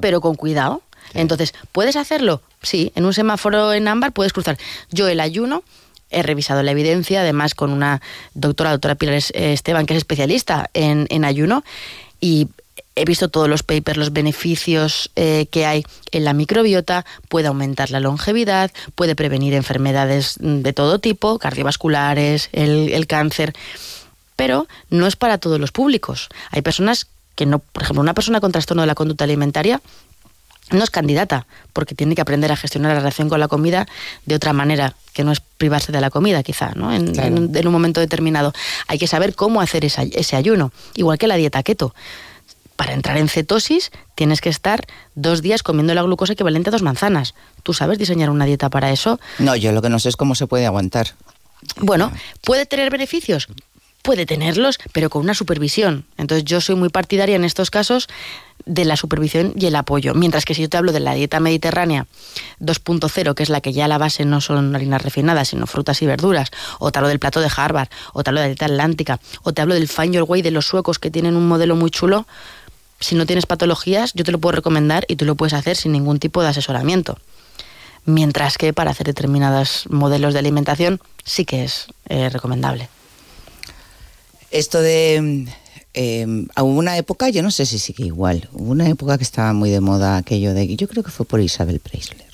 pero 0.00 0.20
con 0.20 0.34
cuidado. 0.34 0.82
Entonces, 1.14 1.54
¿puedes 1.72 1.96
hacerlo? 1.96 2.42
Sí, 2.62 2.92
en 2.94 3.04
un 3.04 3.14
semáforo 3.14 3.72
en 3.72 3.88
ámbar 3.88 4.12
puedes 4.12 4.32
cruzar. 4.32 4.58
Yo 4.90 5.08
el 5.08 5.20
ayuno 5.20 5.62
he 6.10 6.22
revisado 6.22 6.62
la 6.62 6.72
evidencia, 6.72 7.20
además 7.20 7.54
con 7.54 7.70
una 7.70 8.02
doctora, 8.34 8.70
doctora 8.70 8.96
Pilar 8.96 9.22
Esteban, 9.32 9.86
que 9.86 9.94
es 9.94 9.98
especialista 9.98 10.68
en, 10.74 11.06
en 11.10 11.24
ayuno, 11.24 11.64
y 12.20 12.48
he 12.96 13.04
visto 13.04 13.28
todos 13.28 13.48
los 13.48 13.62
papers, 13.62 13.96
los 13.96 14.12
beneficios 14.12 15.10
eh, 15.16 15.46
que 15.50 15.66
hay 15.66 15.84
en 16.10 16.24
la 16.24 16.32
microbiota, 16.32 17.06
puede 17.28 17.46
aumentar 17.46 17.90
la 17.90 18.00
longevidad, 18.00 18.70
puede 18.94 19.14
prevenir 19.14 19.54
enfermedades 19.54 20.36
de 20.40 20.72
todo 20.72 20.98
tipo, 20.98 21.38
cardiovasculares, 21.38 22.48
el, 22.52 22.92
el 22.92 23.06
cáncer, 23.06 23.54
pero 24.36 24.66
no 24.90 25.06
es 25.06 25.16
para 25.16 25.38
todos 25.38 25.60
los 25.60 25.72
públicos. 25.72 26.28
Hay 26.50 26.62
personas 26.62 27.06
que 27.36 27.46
no, 27.46 27.60
por 27.60 27.84
ejemplo, 27.84 28.02
una 28.02 28.14
persona 28.14 28.40
con 28.40 28.52
trastorno 28.52 28.82
de 28.82 28.88
la 28.88 28.94
conducta 28.94 29.24
alimentaria 29.24 29.80
no 30.70 30.82
es 30.82 30.90
candidata, 30.90 31.46
porque 31.72 31.94
tiene 31.94 32.14
que 32.14 32.20
aprender 32.20 32.52
a 32.52 32.56
gestionar 32.56 32.92
la 32.92 32.98
relación 32.98 33.28
con 33.28 33.40
la 33.40 33.48
comida 33.48 33.86
de 34.26 34.34
otra 34.34 34.52
manera, 34.52 34.94
que 35.12 35.24
no 35.24 35.32
es 35.32 35.40
privarse 35.40 35.92
de 35.92 36.00
la 36.00 36.10
comida, 36.10 36.42
quizá, 36.42 36.72
¿no? 36.74 36.92
En, 36.92 37.66
un 37.66 37.72
momento 37.72 38.00
determinado. 38.00 38.52
Hay 38.86 38.98
que 38.98 39.06
saber 39.06 39.34
cómo 39.34 39.60
hacer 39.60 39.84
ese 39.84 40.36
ayuno, 40.36 40.72
igual 40.94 41.18
que 41.18 41.26
la 41.26 41.36
dieta 41.36 41.62
keto. 41.62 41.94
Para 42.80 42.94
entrar 42.94 43.18
en 43.18 43.28
cetosis 43.28 43.90
tienes 44.14 44.40
que 44.40 44.48
estar 44.48 44.86
dos 45.14 45.42
días 45.42 45.62
comiendo 45.62 45.92
la 45.92 46.00
glucosa 46.00 46.32
equivalente 46.32 46.70
a 46.70 46.72
dos 46.72 46.80
manzanas. 46.80 47.34
¿Tú 47.62 47.74
sabes 47.74 47.98
diseñar 47.98 48.30
una 48.30 48.46
dieta 48.46 48.70
para 48.70 48.90
eso? 48.90 49.20
No, 49.38 49.54
yo 49.54 49.72
lo 49.72 49.82
que 49.82 49.90
no 49.90 49.98
sé 49.98 50.08
es 50.08 50.16
cómo 50.16 50.34
se 50.34 50.46
puede 50.46 50.64
aguantar. 50.64 51.08
Bueno, 51.76 52.10
¿puede 52.40 52.64
tener 52.64 52.88
beneficios? 52.88 53.48
Puede 54.00 54.24
tenerlos, 54.24 54.78
pero 54.92 55.10
con 55.10 55.20
una 55.20 55.34
supervisión. 55.34 56.06
Entonces 56.16 56.46
yo 56.46 56.62
soy 56.62 56.74
muy 56.74 56.88
partidaria 56.88 57.36
en 57.36 57.44
estos 57.44 57.70
casos 57.70 58.08
de 58.70 58.84
la 58.84 58.96
supervisión 58.96 59.52
y 59.56 59.66
el 59.66 59.74
apoyo. 59.74 60.14
Mientras 60.14 60.44
que 60.44 60.54
si 60.54 60.62
yo 60.62 60.68
te 60.68 60.76
hablo 60.76 60.92
de 60.92 61.00
la 61.00 61.14
dieta 61.14 61.40
mediterránea 61.40 62.06
2.0, 62.60 63.34
que 63.34 63.42
es 63.42 63.48
la 63.48 63.60
que 63.60 63.72
ya 63.72 63.88
la 63.88 63.98
base 63.98 64.24
no 64.24 64.40
son 64.40 64.74
harinas 64.76 65.02
refinadas, 65.02 65.48
sino 65.48 65.66
frutas 65.66 66.00
y 66.02 66.06
verduras, 66.06 66.50
o 66.78 66.92
te 66.92 66.98
hablo 66.98 67.08
del 67.08 67.18
plato 67.18 67.40
de 67.40 67.50
Harvard, 67.54 67.88
o 68.12 68.22
te 68.22 68.30
hablo 68.30 68.40
de 68.40 68.44
la 68.46 68.48
dieta 68.48 68.66
atlántica, 68.66 69.20
o 69.42 69.52
te 69.52 69.60
hablo 69.60 69.74
del 69.74 69.88
Find 69.88 70.14
Your 70.14 70.24
Way 70.28 70.42
de 70.42 70.52
los 70.52 70.66
suecos 70.66 71.00
que 71.00 71.10
tienen 71.10 71.34
un 71.34 71.48
modelo 71.48 71.74
muy 71.74 71.90
chulo, 71.90 72.26
si 73.00 73.14
no 73.14 73.26
tienes 73.26 73.46
patologías, 73.46 74.12
yo 74.14 74.24
te 74.24 74.30
lo 74.30 74.38
puedo 74.38 74.52
recomendar 74.52 75.04
y 75.08 75.16
tú 75.16 75.24
lo 75.24 75.34
puedes 75.34 75.54
hacer 75.54 75.76
sin 75.76 75.92
ningún 75.92 76.18
tipo 76.18 76.42
de 76.42 76.48
asesoramiento. 76.48 77.18
Mientras 78.04 78.56
que 78.56 78.72
para 78.72 78.92
hacer 78.92 79.06
determinados 79.06 79.84
modelos 79.88 80.32
de 80.32 80.38
alimentación 80.38 81.00
sí 81.24 81.44
que 81.44 81.64
es 81.64 81.86
eh, 82.08 82.28
recomendable. 82.28 82.88
Esto 84.50 84.80
de 84.80 85.48
eh, 85.94 86.26
hubo 86.56 86.78
una 86.78 86.96
época, 86.96 87.28
yo 87.30 87.42
no 87.42 87.50
sé 87.50 87.66
si 87.66 87.78
sigue 87.78 88.04
igual, 88.04 88.48
hubo 88.52 88.70
una 88.70 88.88
época 88.88 89.18
que 89.18 89.24
estaba 89.24 89.52
muy 89.52 89.70
de 89.70 89.80
moda 89.80 90.16
aquello 90.16 90.54
de, 90.54 90.76
yo 90.76 90.88
creo 90.88 91.02
que 91.02 91.10
fue 91.10 91.26
por 91.26 91.40
Isabel 91.40 91.80
Preisler, 91.80 92.24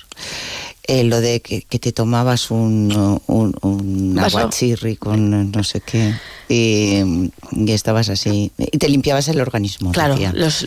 eh, 0.83 1.03
lo 1.03 1.19
de 1.19 1.41
que, 1.41 1.61
te 1.61 1.91
tomabas 1.91 2.51
un, 2.51 3.21
un, 3.27 3.55
un 3.61 4.19
aguachirri 4.19 4.95
con 4.95 5.51
no 5.51 5.63
sé 5.63 5.81
qué 5.81 6.13
y, 6.49 7.29
estabas 7.67 8.09
así 8.09 8.51
y 8.57 8.77
te 8.77 8.87
limpiabas 8.87 9.27
el 9.27 9.41
organismo. 9.41 9.91
Claro, 9.91 10.15
los, 10.33 10.65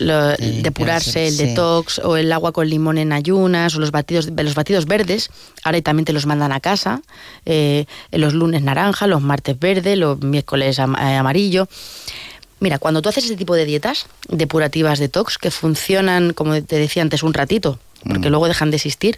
depurarse, 0.61 1.27
el 1.27 1.37
detox 1.37 1.99
o 1.99 2.17
el 2.17 2.31
agua 2.31 2.51
con 2.51 2.69
limón 2.69 2.97
en 2.97 3.13
ayunas 3.13 3.75
o 3.75 3.79
los 3.79 3.91
batidos, 3.91 4.29
los 4.35 4.55
batidos 4.55 4.85
verdes, 4.85 5.29
ahora 5.63 5.81
también 5.81 6.05
te 6.05 6.13
los 6.13 6.25
mandan 6.25 6.51
a 6.51 6.59
casa, 6.59 7.01
eh, 7.45 7.85
los 8.11 8.33
lunes 8.33 8.61
naranja, 8.61 9.07
los 9.07 9.21
martes 9.21 9.57
verde, 9.59 9.95
los 9.95 10.19
miércoles 10.21 10.77
eh, 10.79 10.81
amarillo. 10.81 11.67
Mira, 12.61 12.77
cuando 12.77 13.01
tú 13.01 13.09
haces 13.09 13.25
ese 13.25 13.35
tipo 13.35 13.55
de 13.55 13.65
dietas 13.65 14.05
depurativas 14.29 14.99
detox 14.99 15.39
que 15.39 15.49
funcionan, 15.49 16.31
como 16.33 16.61
te 16.61 16.77
decía 16.77 17.01
antes, 17.01 17.23
un 17.23 17.33
ratito, 17.33 17.79
porque 18.03 18.29
mm. 18.29 18.31
luego 18.31 18.47
dejan 18.47 18.69
de 18.69 18.77
existir, 18.77 19.17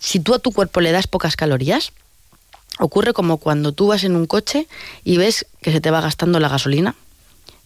si 0.00 0.18
tú 0.18 0.34
a 0.34 0.38
tu 0.38 0.52
cuerpo 0.52 0.80
le 0.80 0.90
das 0.90 1.06
pocas 1.06 1.36
calorías, 1.36 1.92
ocurre 2.78 3.12
como 3.12 3.36
cuando 3.36 3.72
tú 3.72 3.88
vas 3.88 4.02
en 4.02 4.16
un 4.16 4.26
coche 4.26 4.66
y 5.04 5.18
ves 5.18 5.44
que 5.60 5.72
se 5.72 5.82
te 5.82 5.90
va 5.90 6.00
gastando 6.00 6.40
la 6.40 6.48
gasolina. 6.48 6.94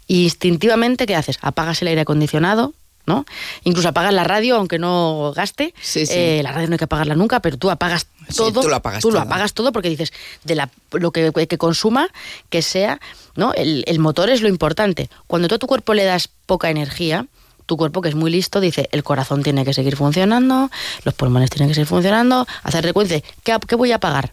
Y 0.09 0.25
instintivamente, 0.25 1.07
¿qué 1.07 1.15
haces? 1.15 1.39
Apagas 1.43 1.81
el 1.83 1.89
aire 1.89 2.01
acondicionado, 2.01 2.75
¿no? 3.07 3.25
Incluso 3.65 3.89
apagas 3.89 4.15
la 4.15 4.25
radio, 4.25 4.57
aunque 4.57 4.79
no 4.79 5.33
gaste. 5.35 5.75
Eh, 5.95 6.41
la 6.43 6.53
radio 6.53 6.69
no 6.69 6.75
hay 6.75 6.79
que 6.79 6.85
apagarla 6.85 7.15
nunca, 7.15 7.41
pero 7.41 7.57
tú 7.57 7.71
apagas 7.71 8.07
todo. 8.35 8.63
tú 8.63 8.69
lo 8.69 8.77
apagas 8.77 9.03
tú 9.03 9.09
todo. 9.09 9.19
lo 9.19 9.23
apagas 9.25 9.55
todo 9.55 9.73
porque 9.73 9.89
dices, 9.89 10.13
de 10.45 10.55
la, 10.55 10.71
lo 10.93 11.11
que, 11.11 11.33
que 11.33 11.59
consuma, 11.59 12.09
que 12.51 12.63
sea, 12.63 13.01
¿no? 13.35 13.53
El, 13.55 13.85
el, 13.87 13.99
motor 13.99 14.31
es 14.31 14.43
lo 14.43 14.49
importante. 14.49 15.11
Cuando 15.27 15.49
tú 15.49 15.57
a 15.57 15.59
tu 15.59 15.67
cuerpo 15.67 15.95
le 15.95 16.05
das 16.05 16.29
poca 16.47 16.71
energía, 16.71 17.27
tu 17.67 17.77
cuerpo, 17.77 18.03
que 18.03 18.09
es 18.09 18.15
muy 18.15 18.31
listo, 18.31 18.61
dice, 18.61 18.89
el 18.93 19.03
corazón 19.03 19.43
tiene 19.43 19.65
que 19.65 19.75
seguir 19.75 19.97
funcionando, 19.97 20.71
los 21.05 21.15
pulmones 21.15 21.51
tienen 21.51 21.69
que 21.69 21.75
seguir 21.75 21.89
funcionando, 21.89 22.47
hacer 22.63 22.85
recuente. 22.85 23.25
¿Qué, 23.43 23.57
¿Qué 23.67 23.75
voy 23.77 23.93
a 23.93 23.97
apagar? 23.97 24.33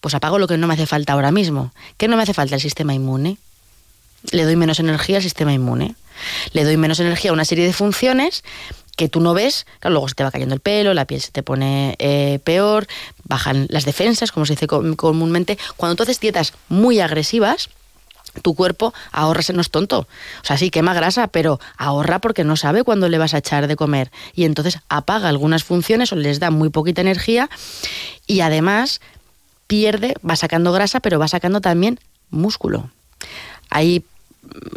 Pues 0.00 0.14
apago 0.14 0.38
lo 0.38 0.46
que 0.46 0.56
no 0.56 0.66
me 0.66 0.74
hace 0.74 0.86
falta 0.86 1.14
ahora 1.14 1.32
mismo. 1.32 1.72
¿Qué 1.96 2.08
no 2.08 2.16
me 2.16 2.22
hace 2.22 2.34
falta? 2.34 2.54
El 2.54 2.60
sistema 2.60 2.94
inmune. 2.94 3.38
Le 4.32 4.44
doy 4.44 4.56
menos 4.56 4.80
energía 4.80 5.16
al 5.16 5.22
sistema 5.22 5.52
inmune 5.52 5.94
le 6.52 6.64
doy 6.64 6.76
menos 6.76 7.00
energía 7.00 7.30
a 7.30 7.34
una 7.34 7.44
serie 7.44 7.66
de 7.66 7.72
funciones 7.72 8.44
que 8.96 9.08
tú 9.08 9.20
no 9.20 9.34
ves, 9.34 9.66
luego 9.82 10.08
se 10.08 10.14
te 10.14 10.24
va 10.24 10.30
cayendo 10.30 10.54
el 10.54 10.60
pelo, 10.60 10.94
la 10.94 11.04
piel 11.04 11.20
se 11.20 11.30
te 11.30 11.42
pone 11.42 11.96
eh, 11.98 12.38
peor, 12.44 12.86
bajan 13.24 13.66
las 13.68 13.84
defensas, 13.84 14.32
como 14.32 14.46
se 14.46 14.54
dice 14.54 14.66
comúnmente. 14.66 15.58
Cuando 15.76 15.96
tú 15.96 16.04
haces 16.04 16.18
dietas 16.18 16.54
muy 16.70 17.00
agresivas, 17.00 17.68
tu 18.40 18.54
cuerpo 18.54 18.94
ahorra, 19.12 19.42
no 19.52 19.60
es 19.60 19.70
tonto. 19.70 20.00
O 20.00 20.44
sea, 20.44 20.56
sí 20.56 20.70
quema 20.70 20.94
grasa, 20.94 21.28
pero 21.28 21.60
ahorra 21.76 22.20
porque 22.20 22.42
no 22.42 22.56
sabe 22.56 22.84
cuándo 22.84 23.10
le 23.10 23.18
vas 23.18 23.34
a 23.34 23.38
echar 23.38 23.66
de 23.66 23.76
comer. 23.76 24.10
Y 24.34 24.44
entonces 24.44 24.78
apaga 24.88 25.28
algunas 25.28 25.62
funciones 25.62 26.10
o 26.12 26.16
les 26.16 26.40
da 26.40 26.50
muy 26.50 26.70
poquita 26.70 27.02
energía 27.02 27.50
y 28.26 28.40
además 28.40 29.02
pierde, 29.66 30.14
va 30.28 30.36
sacando 30.36 30.72
grasa, 30.72 31.00
pero 31.00 31.18
va 31.18 31.28
sacando 31.28 31.60
también 31.60 32.00
músculo. 32.30 32.90
Hay 33.68 34.04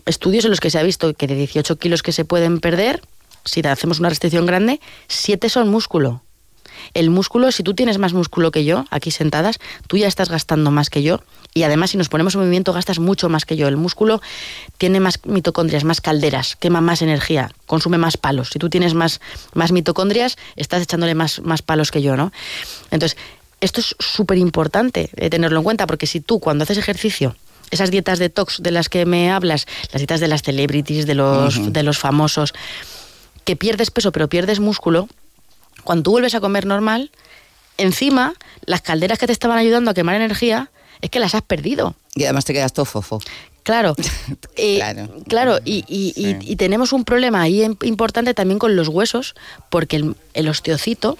estudios 0.05 0.45
en 0.45 0.51
los 0.51 0.59
que 0.59 0.69
se 0.69 0.79
ha 0.79 0.83
visto 0.83 1.13
que 1.13 1.27
de 1.27 1.35
18 1.35 1.77
kilos 1.77 2.03
que 2.03 2.11
se 2.11 2.25
pueden 2.25 2.59
perder, 2.59 3.01
si 3.45 3.61
hacemos 3.61 3.99
una 3.99 4.09
restricción 4.09 4.45
grande, 4.45 4.79
7 5.07 5.49
son 5.49 5.69
músculo. 5.69 6.23
El 6.93 7.09
músculo, 7.09 7.51
si 7.51 7.63
tú 7.63 7.73
tienes 7.73 7.97
más 7.97 8.13
músculo 8.13 8.51
que 8.51 8.63
yo, 8.63 8.85
aquí 8.89 9.11
sentadas, 9.11 9.59
tú 9.87 9.97
ya 9.97 10.07
estás 10.07 10.29
gastando 10.29 10.71
más 10.71 10.89
que 10.89 11.03
yo. 11.03 11.21
Y 11.53 11.63
además, 11.63 11.91
si 11.91 11.97
nos 11.97 12.09
ponemos 12.09 12.35
en 12.35 12.41
movimiento, 12.41 12.73
gastas 12.73 12.99
mucho 12.99 13.29
más 13.29 13.45
que 13.45 13.57
yo. 13.57 13.67
El 13.67 13.77
músculo 13.77 14.21
tiene 14.77 14.99
más 14.99 15.19
mitocondrias, 15.25 15.83
más 15.83 16.01
calderas, 16.01 16.55
quema 16.55 16.81
más 16.81 17.01
energía, 17.01 17.51
consume 17.65 17.97
más 17.97 18.17
palos. 18.17 18.49
Si 18.51 18.59
tú 18.59 18.69
tienes 18.69 18.93
más, 18.93 19.19
más 19.53 19.71
mitocondrias, 19.71 20.37
estás 20.55 20.81
echándole 20.83 21.15
más, 21.15 21.41
más 21.41 21.61
palos 21.61 21.91
que 21.91 22.01
yo, 22.01 22.15
¿no? 22.15 22.31
Entonces, 22.91 23.17
esto 23.61 23.81
es 23.81 23.95
súper 23.99 24.37
importante 24.37 25.09
eh, 25.15 25.29
tenerlo 25.29 25.59
en 25.59 25.63
cuenta, 25.63 25.87
porque 25.87 26.07
si 26.07 26.21
tú 26.21 26.39
cuando 26.39 26.63
haces 26.63 26.77
ejercicio 26.77 27.35
esas 27.71 27.91
dietas 27.91 28.19
detox 28.19 28.61
de 28.61 28.71
las 28.71 28.89
que 28.89 29.05
me 29.05 29.31
hablas, 29.31 29.65
las 29.91 29.99
dietas 29.99 30.19
de 30.19 30.27
las 30.27 30.41
celebrities, 30.41 31.05
de 31.05 31.15
los, 31.15 31.71
de 31.71 31.83
los 31.83 31.97
famosos, 31.97 32.53
que 33.45 33.55
pierdes 33.55 33.91
peso 33.91 34.11
pero 34.11 34.27
pierdes 34.29 34.59
músculo, 34.59 35.07
cuando 35.83 36.03
tú 36.03 36.11
vuelves 36.11 36.35
a 36.35 36.39
comer 36.39 36.65
normal, 36.65 37.11
encima 37.77 38.33
las 38.65 38.81
calderas 38.81 39.17
que 39.17 39.27
te 39.27 39.33
estaban 39.33 39.57
ayudando 39.57 39.91
a 39.91 39.93
quemar 39.93 40.15
energía 40.15 40.69
es 41.01 41.09
que 41.09 41.19
las 41.19 41.33
has 41.35 41.41
perdido. 41.41 41.95
Y 42.15 42.25
además 42.25 42.45
te 42.45 42.53
quedas 42.53 42.73
todo 42.73 42.85
fofo. 42.85 43.19
Claro, 43.63 43.95
eh, 44.55 45.07
claro, 45.27 45.59
y, 45.63 46.55
tenemos 46.55 46.93
un 46.93 47.05
problema 47.05 47.41
ahí 47.41 47.63
importante 47.83 48.33
también 48.33 48.59
con 48.59 48.75
los 48.75 48.87
huesos, 48.87 49.35
porque 49.69 50.03
el, 50.33 50.49
osteocito, 50.49 51.17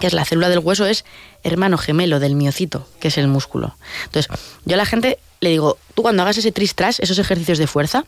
que 0.00 0.06
es 0.06 0.12
la 0.12 0.24
célula 0.24 0.48
del 0.48 0.58
hueso, 0.58 0.86
es 0.86 1.04
hermano 1.44 1.78
gemelo 1.78 2.18
del 2.18 2.34
miocito, 2.34 2.88
que 2.98 3.08
es 3.08 3.18
el 3.18 3.28
músculo. 3.28 3.76
Entonces, 4.06 4.32
yo 4.64 4.74
a 4.74 4.78
la 4.78 4.86
gente 4.86 5.18
le 5.40 5.50
digo, 5.50 5.78
tú 5.94 6.02
cuando 6.02 6.22
hagas 6.22 6.38
ese 6.38 6.52
tristras, 6.52 6.98
esos 7.00 7.18
ejercicios 7.18 7.58
de 7.58 7.66
fuerza, 7.66 8.04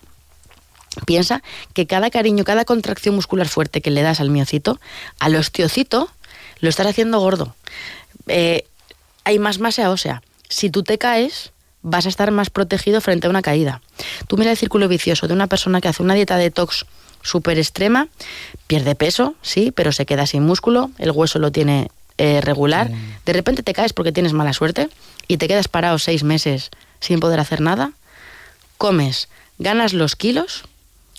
Piensa 1.07 1.43
que 1.73 1.87
cada 1.87 2.11
cariño, 2.11 2.45
cada 2.45 2.65
contracción 2.65 3.15
muscular 3.15 3.49
fuerte 3.49 3.81
que 3.81 3.91
le 3.91 4.03
das 4.03 4.21
al 4.21 4.31
miocito, 4.31 4.79
al 5.19 5.35
osteocito, 5.37 6.11
lo 6.61 6.69
estás 6.69 6.87
haciendo 6.87 7.19
gordo. 7.19 7.57
Eh, 8.29 8.67
hay 9.25 9.39
más 9.39 9.59
masa 9.59 9.91
ósea. 9.91 10.23
Si 10.49 10.71
tú 10.71 10.83
te 10.83 10.99
caes, 10.99 11.53
vas 11.81 12.07
a 12.07 12.09
estar 12.09 12.31
más 12.31 12.51
protegido 12.51 13.01
frente 13.01 13.27
a 13.27 13.31
una 13.31 13.43
caída. 13.43 13.81
Tú 14.29 14.37
mira 14.37 14.51
el 14.51 14.57
círculo 14.57 14.87
vicioso 14.87 15.27
de 15.29 15.35
una 15.35 15.47
persona 15.47 15.81
que 15.81 15.89
hace 15.89 16.03
una 16.03 16.15
dieta 16.15 16.37
detox 16.37 16.85
súper 17.23 17.59
extrema, 17.59 18.09
pierde 18.67 18.95
peso, 18.95 19.35
sí, 19.43 19.73
pero 19.75 19.93
se 19.93 20.07
queda 20.07 20.27
sin 20.27 20.43
músculo, 20.43 20.91
el 20.99 21.11
hueso 21.11 21.39
lo 21.39 21.53
tiene 21.53 21.89
eh, 22.19 22.41
regular. 22.41 22.91
De 23.25 23.33
repente 23.33 23.63
te 23.63 23.73
caes 23.73 23.93
porque 23.93 24.13
tienes 24.13 24.33
mala 24.33 24.53
suerte 24.53 24.89
y 25.29 25.39
te 25.39 25.49
quedas 25.49 25.69
parado 25.69 25.99
seis 25.99 26.25
meses 26.25 26.71
sin 27.01 27.21
poder 27.21 27.41
hacer 27.41 27.61
nada. 27.61 27.93
Comes, 28.79 29.29
ganas 29.59 29.93
los 29.93 30.17
kilos 30.17 30.65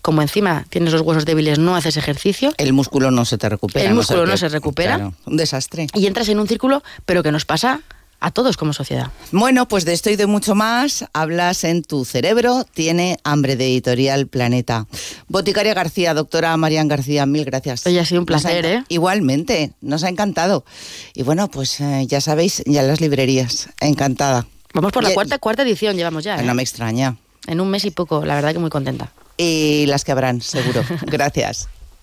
como 0.04 0.22
encima 0.22 0.66
tienes 0.70 0.92
los 0.92 1.02
huesos 1.02 1.24
débiles, 1.24 1.60
no 1.60 1.78
haces 1.78 1.96
ejercicio. 1.96 2.54
El 2.58 2.74
músculo 2.74 3.10
no 3.10 3.24
se 3.24 3.38
te 3.38 3.48
recupera. 3.48 3.90
El 3.90 3.96
músculo 3.96 4.26
no, 4.26 4.36
se 4.36 4.50
recupera. 4.50 5.14
un 5.26 5.38
desastre. 5.38 5.88
Y 5.94 6.08
entras 6.08 6.28
en 6.28 6.40
un 6.40 6.48
círculo, 6.48 6.84
pero 7.06 7.24
que 7.24 7.32
nos 7.32 7.46
pasa 7.46 7.80
a 8.24 8.32
todos 8.32 8.56
como 8.56 8.72
sociedad. 8.72 9.12
Bueno, 9.32 9.68
pues 9.68 9.84
de 9.84 9.92
esto 9.92 10.10
y 10.10 10.16
de 10.16 10.28
mucho 10.28 10.56
más 10.56 11.06
hablas 11.12 11.66
en 11.66 11.84
tu 11.84 12.06
cerebro, 12.06 12.66
tiene 12.74 13.18
hambre 13.26 13.58
de 13.58 13.66
editorial 13.66 14.28
Planeta. 14.28 14.88
Boticaria 15.28 15.74
García, 15.74 16.14
doctora 16.14 16.56
Marian 16.56 16.88
García, 16.88 17.26
mil 17.26 17.44
gracias. 17.44 17.86
Oye, 17.86 18.00
ha 18.00 18.06
sido 18.06 18.22
un 18.22 18.26
placer, 18.26 18.66
¿eh? 18.66 18.84
Igualmente, 18.88 19.74
nos 19.82 20.06
ha 20.06 20.10
encantado. 20.10 20.64
Y 21.14 21.24
bueno, 21.24 21.52
pues 21.52 21.82
eh, 21.82 22.06
ya 22.08 22.22
sabéis, 22.22 22.64
ya 22.66 22.82
en 22.82 22.88
las 22.88 23.02
librerías, 23.02 23.70
encantada. 23.82 24.48
Vamos 24.74 24.94
por 24.94 25.04
la 25.04 25.14
cuarta, 25.14 25.38
cuarta 25.38 25.64
edición, 25.64 25.98
llevamos 25.98 26.24
ya. 26.24 26.42
No 26.42 26.54
¿eh? 26.54 26.56
me 26.56 26.62
extraña. 26.64 27.18
En 27.46 27.60
un 27.60 27.70
mes 27.70 27.84
y 27.84 27.92
poco, 27.92 28.26
la 28.26 28.36
verdad 28.36 28.54
que 28.54 28.60
muy 28.60 28.70
contenta 28.70 29.12
y 29.38 29.86
las 29.88 30.04
que 30.04 30.12
habrán, 30.12 30.42
seguro. 30.42 30.84
Gracias. 31.08 31.68